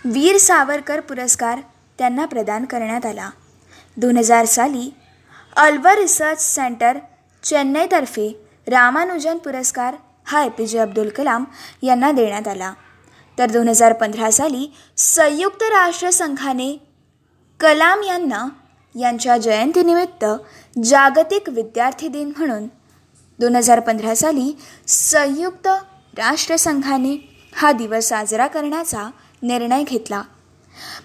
वीर 0.06 0.38
सावरकर 0.38 0.99
पुरस्कार 0.99 1.60
त्यांना 1.99 2.25
प्रदान 2.25 2.65
करण्यात 2.65 3.06
आला. 3.06 3.29
दोन 3.97 4.17
हजार 4.17 4.45
साली 4.45 4.89
अल्वर 5.56 5.97
रिसर्च 5.97 6.41
सेंटर 6.41 6.97
चेन्नईतर्फे 7.43 8.32
रामानुजन 8.67 9.38
पुरस्कार 9.38 9.95
हा 10.25 10.43
ए 10.43 10.49
पी 10.49 10.65
जे 10.65 10.79
अब्दुल 10.79 11.09
कलाम 11.09 11.43
यांना 11.83 12.12
देण्यात 12.12 12.47
आला. 12.47 12.73
तर 13.38 13.51
दोन 13.51 13.69
हजार 13.69 13.93
पंधरा 13.93 14.31
साली 14.31 14.73
संयुक्त 14.97 15.63
राष्ट्रसंघाने 15.63 16.77
कलाम 17.59 18.03
यांना 18.03 18.47
यांच्या 18.95 19.38
जयंतीनिमित्त 19.38 20.25
जागतिक 20.83 21.49
विद्यार्थी 21.49 22.07
दिन 22.07 22.31
म्हणून 22.38 22.67
दोन 23.39 23.55
हजार 23.55 23.79
पंधरा 23.79 24.15
साली 24.15 24.57
संयुक्त 24.88 25.67
राष्ट्रसंघाने 26.17 27.15
हा 27.55 27.71
दिवस 27.71 28.09
साजरा 28.09 28.47
करण्याचा 28.47 29.09
निर्णय 29.41 29.83
घेतला. 29.83 30.21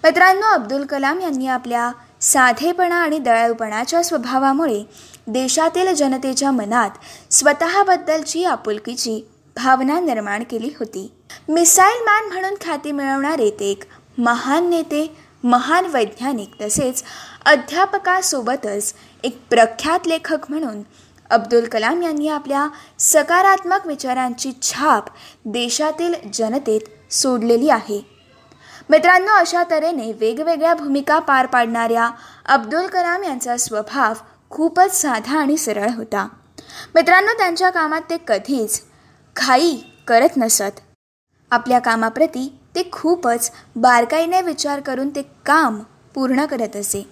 मित्रांनो 0.04 0.46
अब्दुल 0.46 0.84
कलाम 0.86 1.20
यांनी 1.20 1.46
आपल्या 1.46 1.90
साधेपणा 2.20 2.96
आणि 2.96 3.18
दयाळूपणाच्या 3.18 4.02
स्वभावामुळे 4.02 4.82
देशातील 5.28 5.92
जनतेच्या 5.94 6.50
मनात 6.50 6.90
स्वतःबद्दलची 7.30 8.44
आपुलकीची 8.44 9.20
भावना 9.56 9.98
निर्माण 10.00 10.42
केली 10.50 10.70
होती. 10.78 11.10
मिसाईल 11.48 12.02
मॅन 12.04 12.28
म्हणून 12.28 12.54
ख्याती 12.60 12.92
मिळवणारे 12.92 13.50
ते 13.50 13.70
एक 13.70 13.84
महान 14.18 14.68
नेते 14.70 15.06
महान 15.44 15.86
वैज्ञानिक 15.86 16.54
तसेच 16.60 17.02
अध्यापकासोबतच 17.46 18.94
एक 19.24 19.38
प्रख्यात 19.50 20.06
लेखक 20.06 20.50
म्हणून 20.50 20.82
अब्दुल 21.30 21.64
कलाम 21.64 22.02
यांनी 22.02 22.28
आपल्या 22.28 22.66
सकारात्मक 22.98 23.86
विचारांची 23.86 24.52
छाप 24.62 25.08
देशातील 25.44 26.14
जनतेत 26.34 27.12
सोडलेली 27.12 27.68
आहे. 27.68 28.00
मित्रांनो 28.90 29.32
अशा 29.32 29.62
तऱ्हेने 29.70 30.10
वेगवेगळ्या 30.12 30.74
भूमिका 30.74 31.18
पार 31.18 31.46
पाडणाऱ्या 31.46 32.10
अब्दुल 32.46 32.86
कलाम 32.86 33.24
यांचा 33.24 33.56
स्वभाव 33.56 34.14
खूपच 34.50 35.00
साधा 35.00 35.38
आणि 35.38 35.56
सरळ 35.56 35.90
होता. 35.90 36.28
मित्रांनो 36.94 37.32
त्यांच्या 37.38 37.70
कामात 37.70 38.00
ते 38.10 38.16
कधीच 38.28 38.82
घाई 39.36 39.76
करत 40.06 40.36
नसत. 40.36 40.80
आपल्या 41.50 41.78
कामाप्रती 41.78 42.58
ते 42.74 42.88
खूपच 42.92 43.50
बारकाईने 43.76 44.42
विचार 44.42 44.80
करून 44.80 45.08
ते 45.08 45.22
काम 45.22 45.78
पूर्ण 46.14 46.44
करत 46.44 46.76
असे. 46.76 47.08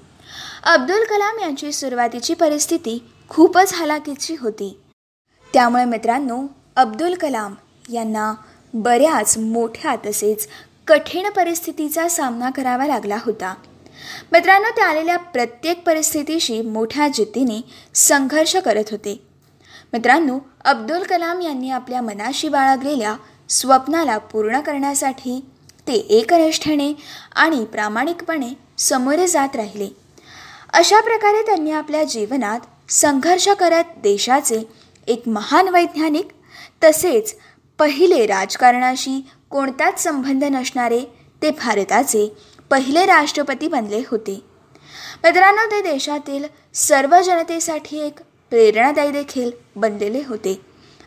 अब्दुल 0.64 1.04
कलाम 1.04 1.38
यांची 1.38 1.72
सुरुवातीची 1.72 2.34
परिस्थिती 2.34 2.98
खूपच 3.28 3.74
हलाखीची 3.74 4.36
होती. 4.40 4.80
त्यामुळे 5.52 5.84
मित्रांनो 5.84 6.42
अब्दुल 6.76 7.14
कलाम 7.14 7.54
यांना 7.92 8.34
बऱ्याच 8.74 9.38
मोठ्या 9.38 9.96
तसेच 9.96 10.48
कठीण 10.86 11.30
परिस्थितीचा 11.30 12.08
सामना 12.08 12.50
करावा 12.50 12.86
लागला 12.86 13.16
होता. 13.24 13.54
मित्रांनो 14.32 14.70
ते 14.76 14.80
आलेल्या 14.80 15.16
प्रत्येक 15.16 15.82
परिस्थितीशी 15.84 16.60
मोठ्या 16.60 17.08
जिद्दीने 17.08 17.60
संघर्ष 17.94 18.56
करत 18.56 18.90
होते. 18.90 19.20
मित्रांनो 19.92 20.38
अब्दुल 20.64 21.02
कलाम 21.02 21.40
यांनी 21.40 21.70
आपल्या 21.70 22.00
मनाशी 22.00 22.48
बाळगलेल्या 22.48 23.14
स्वप्नाला 23.48 24.18
पूर्ण 24.18 24.60
करण्यासाठी 24.60 25.40
ते 25.88 25.94
एकनिष्ठेने 25.94 26.92
आणि 27.34 27.64
प्रामाणिकपणे 27.64 28.48
समोरे 28.78 29.26
जात 29.26 29.56
राहिले. 29.56 29.88
अशा 30.72 31.00
प्रकारे 31.00 31.42
त्यांनी 31.42 31.70
आपल्या 31.70 32.02
जीवनात 32.04 32.60
संघर्ष 32.90 33.48
करत 33.48 33.98
देशाचे 34.02 34.62
एक 35.06 35.28
महान 35.28 35.68
वैज्ञानिक 35.68 36.28
तसेच 36.84 37.34
पहिले 37.78 38.26
राजकारणाशी 38.26 39.20
कोणताच 39.50 40.02
संबंध 40.02 40.44
नसणारे 40.44 41.00
ते 41.42 41.50
भारताचे 41.50 42.28
पहिले 42.70 43.04
राष्ट्रपती 43.06 43.68
बनले 43.68 44.02
होते. 44.10 44.40
मित्रांनो 45.24 45.66
ते 45.70 45.80
देशातील 45.82 46.44
सर्व 46.74 47.20
जनतेसाठी 47.20 47.98
एक 47.98 48.20
प्रेरणादायी 48.50 49.10
देखील 49.10 49.50
बनलेले 49.76 50.22
होते. 50.28 50.60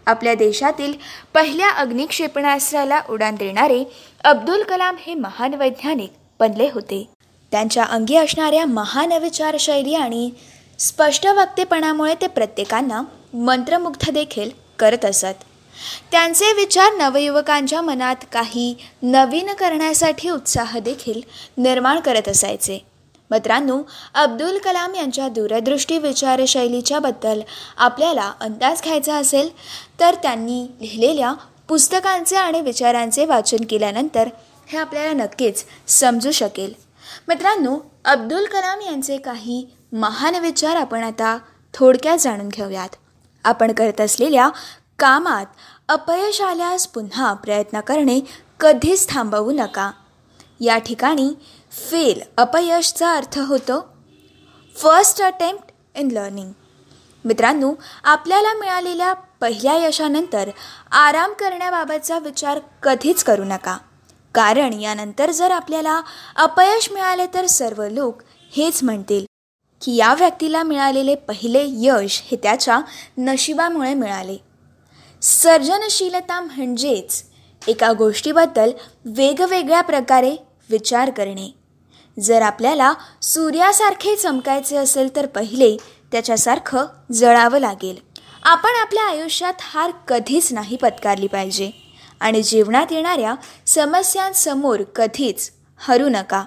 आपल्या 0.06 0.34
देशातील 0.34 0.93
पहिल्या 1.34 1.69
अग्निक्षेपणास्त्राला 1.72 3.02
उडान 3.10 3.36
देणारे 3.36 3.84
अब्दुल 4.24 4.63
कलाम 4.63 4.95
हे 5.00 5.13
महान 5.13 5.54
वैज्ञानिक 5.54 6.13
बनले 6.39 6.69
होते. 6.74 7.04
त्यांच्या 7.52 7.84
अंगी 7.84 8.15
असणाऱ्या 8.15 8.65
महान 8.65 9.12
विचारशैली 9.12 9.93
आणि 9.95 10.30
स्पष्ट 10.80 11.28
वक्तेपणामुळे 11.28 12.15
ते 12.22 12.28
प्रत्येकांना 12.28 13.02
मंत्रमुग्ध 13.34 14.10
देखील 14.10 14.50
करत 14.80 15.06
असत. 15.06 15.43
त्यांचे 16.11 16.51
विचार 16.53 16.93
नवयुवकांच्या 16.93 17.81
मनात 17.81 18.25
काही 18.31 18.73
नवीन 19.01 19.53
करण्यासाठी 19.53 20.29
उत्साह 20.29 20.77
देखील 20.79 21.21
निर्माण 21.57 21.99
करत 21.99 22.27
असायचे. 22.27 22.79
मित्रांनो 23.31 23.81
अब्दुल 24.13 24.57
कलाम 24.57 24.95
यांच्या 24.95 25.27
दूरदृष्टी 25.27 25.97
विचारशैलीच्या 25.97 26.99
बद्दल 26.99 27.41
आपल्याला 27.77 28.31
अंदाज 28.41 28.81
घ्यायचा 28.83 29.15
असेल 29.15 29.49
तर 29.99 30.15
त्यांनी 30.15 30.61
लिहिलेल्या 30.81 31.33
पुस्तकांचे 31.67 32.35
आणि 32.35 32.61
विचारांचे 32.61 33.25
वाचन 33.25 33.63
केल्यानंतर 33.69 34.29
हे 34.67 34.77
आपल्याला 34.77 35.11
नक्कीच 35.13 35.63
समजू 35.87 36.31
शकेल. 36.31 36.73
मित्रांनो 37.27 37.77
अब्दुल 38.05 38.45
कलाम 38.45 38.81
यांचे 38.81 39.17
काही 39.17 39.65
महान 39.91 40.35
विचार 40.35 40.75
आपण 40.75 41.03
आता 41.03 41.37
थोडक्यात 41.73 42.17
जाणून 42.17 42.49
घेऊयात. 42.49 42.89
आपण 43.45 43.71
करत 43.71 44.01
असलेल्या 44.01 44.49
कामात 44.99 45.45
अपयश 45.89 46.41
आल्यास 46.41 46.88
पुन्हा 46.88 47.33
प्रयत्न 47.33 47.79
करणे 47.79 48.19
कधीच 48.59 49.09
थांबवू 49.09 49.51
नका. 49.51 49.91
या 50.59 50.77
ठिकाणी 50.77 51.29
फेल 51.71 52.21
अपयशचा 52.38 53.12
अर्थ 53.13 53.39
होतो 53.39 53.79
फर्स्ट 54.75 55.21
अटेम्प्ट 55.21 55.97
इन 55.97 56.12
लर्निंग 56.12 56.51
मित्रांनो 57.25 57.73
आपल्याला 58.03 58.53
मिळालेल्या 58.53 59.13
पहिल्या 59.13 59.75
यशानंतर 59.88 60.49
आराम 60.91 61.33
करण्याबाबतचा 61.33 62.19
विचार 62.19 62.59
कधीच 62.83 63.23
करू 63.23 63.43
नका. 63.43 63.77
कारण 64.35 64.73
यानंतर 64.73 65.31
जर 65.31 65.51
आपल्याला 65.51 66.01
अपयश 66.35 66.91
मिळाले 66.91 67.25
तर 67.33 67.45
सर्व 67.45 67.83
लोक 67.91 68.21
हेच 68.57 68.83
म्हणतील 68.83 69.25
की 69.81 69.95
या 69.95 70.13
व्यक्तीला 70.13 70.63
मिळालेले 70.63 71.15
पहिले 71.15 71.65
यश 71.67 72.21
हे 72.31 72.38
त्याच्या 72.43 72.79
नशिबामुळे 73.17 73.93
मिळाले. 73.93 74.48
सर्जनशीलता 75.21 76.41
म्हणजेच 76.41 77.23
एका 77.67 77.91
गोष्टीबद्दल 77.93 78.71
वेगवेगळ्या 79.05 79.82
प्रकारे 79.82 80.36
विचार 80.69 81.10
करणे. 81.10 81.53
जर 82.19 82.41
आपल्याला 82.41 82.93
सूर्यासारखे 83.21 84.15
चमकायचे 84.15 84.77
असेल 84.77 85.15
तर 85.15 85.25
पहिले 85.25 85.77
त्याच्यासारखं 86.12 86.86
जळावं 87.12 87.60
लागेल. 87.60 87.95
आपण 88.43 88.69
आपल्या 88.82 89.03
आयुष्यात 89.03 89.53
हार 89.60 89.91
कधीच 90.08 90.53
नाही 90.53 90.77
पत्कारली 90.77 91.27
पाहिजे 91.27 91.71
आणि 92.19 92.43
जीवनात 92.43 92.88
येणाऱ्या 92.91 93.36
समस्यांसमोर 93.67 94.84
कधीच 94.84 95.51
हरू 95.77 96.10
नका. 96.10 96.45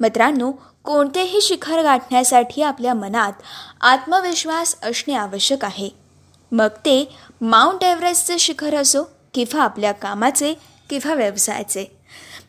मित्रांनो 0.00 0.52
कोणतेही 0.84 1.40
शिखर 1.40 1.82
गाठण्यासाठी 1.82 2.62
आपल्या 2.62 2.94
मनात 2.94 3.32
आत्मविश्वास 3.80 4.76
असणे 4.82 5.14
आवश्यक 5.14 5.64
आहे. 5.64 6.06
मग 6.52 6.68
ते 6.68 7.16
माउंट 7.40 7.84
एव्हरेस्टचे 7.84 8.38
शिखर 8.38 8.74
असो 8.74 9.02
किंवा 9.34 9.62
आपल्या 9.62 9.92
कामाचे 9.92 10.54
किंवा 10.90 11.14
व्यवसायाचे. 11.14 11.98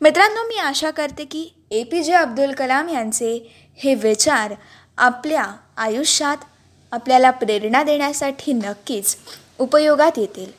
मित्रांनो 0.01 0.47
मी 0.47 0.57
आशा 0.57 0.91
करते 0.91 1.25
की 1.25 1.53
ए 1.71 1.83
पी 1.83 2.03
जे 2.03 2.13
अब्दुल 2.13 2.51
कलाम 2.51 2.89
यांचे 2.89 3.55
हे 3.75 3.95
विचार 3.95 4.53
आपल्या 4.97 5.45
आयुष्यात 5.77 6.37
आपल्याला 6.91 7.31
प्रेरणा 7.31 7.83
देण्यासाठी 7.83 8.53
नक्कीच 8.53 9.15
उपयोगात 9.59 10.11
येतील. 10.17 10.51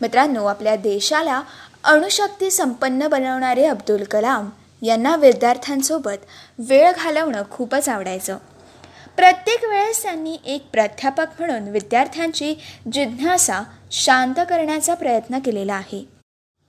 मित्रांनो 0.00 0.44
आपल्या 0.46 0.76
देशाला 0.76 1.42
अणुशक्ती 1.84 2.50
संपन्न 2.50 3.06
बनवणारे 3.06 3.64
अब्दुल 3.64 4.04
कलाम 4.04 4.50
यांना 4.82 5.16
विद्यार्थ्यांसोबत 5.16 6.26
वेळ 6.58 6.92
घालवणं 6.92 7.42
खूपच 7.50 7.88
आवडायचं. 7.88 8.36
प्रत्येक 9.16 9.64
वेळेस 9.68 10.02
त्यांनी 10.02 10.36
एक 10.44 10.66
प्राध्यापक 10.72 11.26
म्हणून 11.38 11.68
विद्यार्थ्यांची 11.68 12.54
जिज्ञासा 12.92 13.60
शांत 13.90 14.34
करण्याचा 14.48 14.94
प्रयत्न 14.94 15.38
केलेला 15.38 15.74
आहे. 15.74 16.04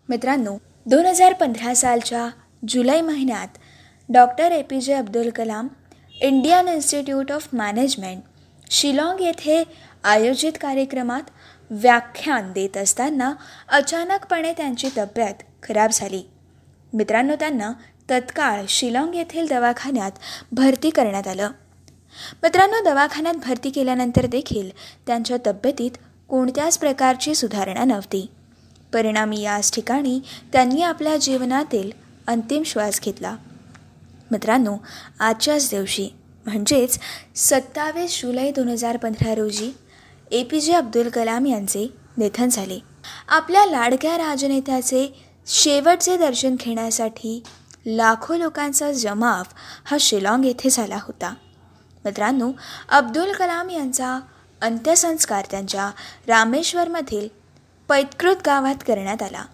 मित्रांनो 0.10 0.58
दोन 0.86 1.06
हजार 1.06 1.34
पंधरा 1.34 1.74
सालच्या 1.74 2.28
जुलै 2.68 3.02
महिन्यात 3.02 3.58
doctor 4.10 4.52
A 4.52 4.62
P 4.62 4.82
J 4.82 4.94
Abdul 4.94 5.30
Kalam 5.30 5.68
Indian 6.22 6.68
institute 6.68 7.32
of 7.32 7.48
management 7.54 8.22
Shillong 8.70 9.22
येथे 9.22 9.64
आयोजित 10.04 10.54
कार्यक्रमात 10.62 11.30
व्याख्यान 11.70 12.52
देत 12.52 12.78
असताना 12.78 13.34
अचानकपणे 13.70 14.54
त्यांची 14.54 14.90
तब्येत 14.98 15.44
खराब 15.64 15.90
झाली. 15.94 16.24
मित्रांनो 16.94 17.36
त्यांना 17.36 17.72
तत्काळ 18.10 18.62
शिलाँग 18.70 19.16
येथील 19.16 19.48
दवाखान्यात 19.48 20.12
भरती 20.52 20.90
करण्यात 20.90 21.28
आलं. 21.28 21.50
मित्रांनो 22.44 22.84
दवाखान्यात 22.84 23.34
भरती 23.34 23.70
केल्यानंतर 23.70 24.26
देखील 24.26 24.70
त्यांच्या 25.08 25.38
तब्येतीत 25.46 25.92
कोणत्याच 26.30 26.78
प्रकारची 26.78 27.36
सुधारणा 27.36 27.84
नव्हती. 27.84 28.30
परिणामी 28.94 29.42
याच 29.42 29.72
ठिकाणी 29.74 30.20
त्यांनी 30.54 30.82
आपल्या 30.82 31.18
जीवनातील 31.18 31.92
अंतिम 32.28 32.64
श्वास 32.64 33.00
घेतला. 33.02 33.36
मित्रांनो 34.32 34.78
आजच्याच 35.20 35.70
दिवशी 35.70 36.10
म्हणजेच 36.46 37.00
सत्तावीस 37.36 38.22
जुलै 38.22 38.52
दोन 38.52 38.70
हजार 38.70 38.98
पंधरा 38.98 39.36
रोजी 39.36 39.72
ए 40.32 40.44
पी 40.44 40.62
जे 40.62 40.74
अब्दुल 40.74 41.10
कलाम 41.10 41.46
यांचे 41.46 41.88
निधन 42.18 42.50
झाले. 42.50 42.80
आपल्या 43.28 43.66
लाडक्या 43.66 44.18
राजनेत्याचे 44.18 45.08
शेवटचे 45.48 46.18
दर्शन 46.18 46.56
घेण्यासाठी 46.60 47.44
लाखो 47.86 48.36
लोकांचा 48.36 48.92
जमाव 48.92 49.44
हा 49.86 49.98
शिलाँग 50.00 50.46
येथे 50.46 50.70
झाला 50.70 50.98
होता. 51.02 51.34
मित्रांनो 52.06 52.52
अब्दुल 52.90 53.32
कलाम 53.32 53.70
यांचा 53.70 54.20
अंत्यसंस्कार 54.62 55.46
त्यांच्या 55.52 55.92
रामेश्वरमधील 56.28 57.28
पैतकृत 57.88 58.36
गावात 58.46 58.76
करण्यात 58.88 59.22
आला. 59.22 59.46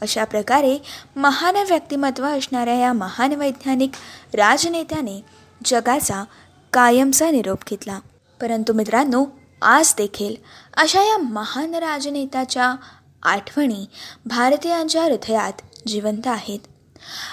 अशा 0.00 0.24
प्रकारे 0.24 0.78
महान 1.16 1.56
व्यक्तिमत्व 1.56 2.24
असणाऱ्या 2.24 2.74
या 2.74 2.92
महान 2.92 3.32
वैज्ञानिक 3.32 3.90
राजनेत्याने 4.34 5.24
जगाचा 5.64 6.24
कायमचा 6.72 7.30
निरोप 7.30 7.58
घेतला. 7.70 8.00
परंतु 8.40 8.72
मित्रांनो 8.72 9.24
आज 9.62 9.94
देखील 9.96 10.34
अशा 10.76 11.02
या 11.02 11.18
महान 11.18 11.74
राजनेत्याच्या 11.74 12.74
आठवणी 13.22 13.86
भारतीयांच्या 14.26 15.04
हृदयात 15.04 15.88
जिवंत 15.88 16.26
आहेत. 16.26 16.60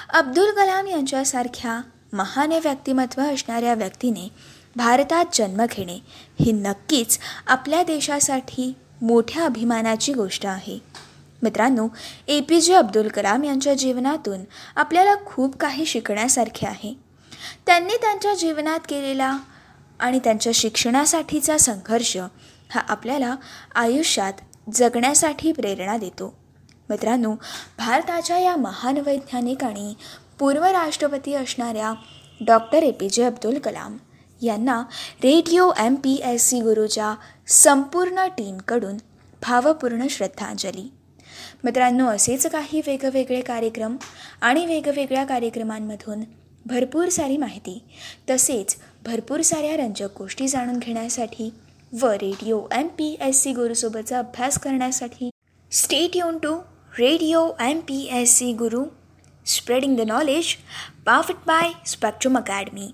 अब्दुल 0.10 0.51
कलाम 0.51 0.88
यांच्यासारख्या 0.88 1.82
महान 2.13 2.51
व्यक्तिमत्व 2.51 3.21
असणाऱ्या 3.21 3.73
व्यक्तीने 3.73 4.55
भारतात 4.76 5.26
जन्म 5.34 5.66
घेणे 5.72 6.00
ही 6.40 6.52
नक्कीच 6.52 7.20
आपल्या 7.48 7.84
देशासाठी 7.84 8.74
मोठ्या 9.02 9.46
अभिमानाची 9.46 10.14
गोष्ट 10.14 10.46
आहे. 10.46 10.80
मित्रांनो 11.44 11.88
ए 12.28 12.40
पी 12.42 12.62
जे 12.62 12.74
अब्दुल 12.74 13.08
कलाम 13.08 13.44
यांच्या 13.44 13.74
जीवनातून 13.74 14.40
आपल्याला 14.76 15.16
खूप 15.26 15.58
काही 15.58 15.86
शिकण्यासारखे 15.86 16.68
आहे. 16.68 16.94
त्यांनी 17.66 17.96
त्यांच्या 17.96 18.34
जीवनात 18.34 18.80
केलेला 18.90 19.38
आणि 20.00 20.20
त्यांच्या 20.24 20.52
शिक्षणासाठीचा 20.56 21.58
संघर्ष 21.58 22.18
हा 22.70 22.80
आपल्याला 22.80 23.36
आयुष्यात 23.76 24.34
जगण्यासाठी 24.74 25.52
प्रेरणा 25.52 25.98
देतो. 25.98 26.34
मित्रांनो 26.90 27.34
भारताच्या 27.78 28.38
या 28.38 28.56
महान 28.56 28.98
वैज्ञानिक 28.98 29.64
आणि 29.64 29.94
पूर्व 30.40 30.64
राष्ट्रपती 30.64 31.34
असणाऱ्या 31.34 31.94
doctor 32.42 32.84
A 32.84 32.92
P 32.92 33.10
J 33.10 33.24
Abdul 33.24 33.58
Kalam 33.60 33.98
यांना 34.45 34.84
radio 35.23 35.71
M 35.79 35.95
P 35.95 36.21
S 36.23 36.49
C 36.49 36.60
गुरुच्या 36.62 37.15
संपूर्ण 37.47 38.27
टीमकडून 38.27 38.97
भावपूर्ण 39.41 40.08
श्रद्धांजली. 40.10 40.89
मित्रांनो 41.63 42.05
असेच 42.05 42.47
काही 42.47 42.81
वेगवेगळे 42.88 43.41
कार्यक्रम 43.41 43.95
आणि 44.41 44.65
वेगवेगळ्या 44.65 45.23
कार्यक्रमांमधून 45.23 46.23
भरपूर 46.65 47.10
सारी 47.10 47.38
माहिती 47.38 47.79
तसेच 48.29 48.75
भरपूर 49.05 49.41
साऱ्या 49.41 49.77
रंजक 49.77 50.17
गोष्टी 50.17 50.47
जाणून 50.47 50.79
घेण्यासाठी 50.79 51.49
व 52.01 52.08
radio 52.08 52.62
M 52.71 52.88
P 52.88 53.15
S 53.21 53.41
C 53.43 53.53
गुरुसोबतचा 53.53 54.19
अभ्यास 54.19 54.58
करण्यासाठी 54.60 55.29
state 55.71 56.17
युन 56.17 56.38
to 56.38 56.55
radio 56.99 57.47
M 57.60 57.79
P 57.79 58.08
S 58.12 58.38
C 58.38 58.53
Guru 58.53 58.84
spreading 59.45 59.95
the 59.97 60.01
knowledge 60.01 60.55
powered 61.05 61.45
by 61.47 61.71
spectrum 61.86 62.38
academy 62.38 62.84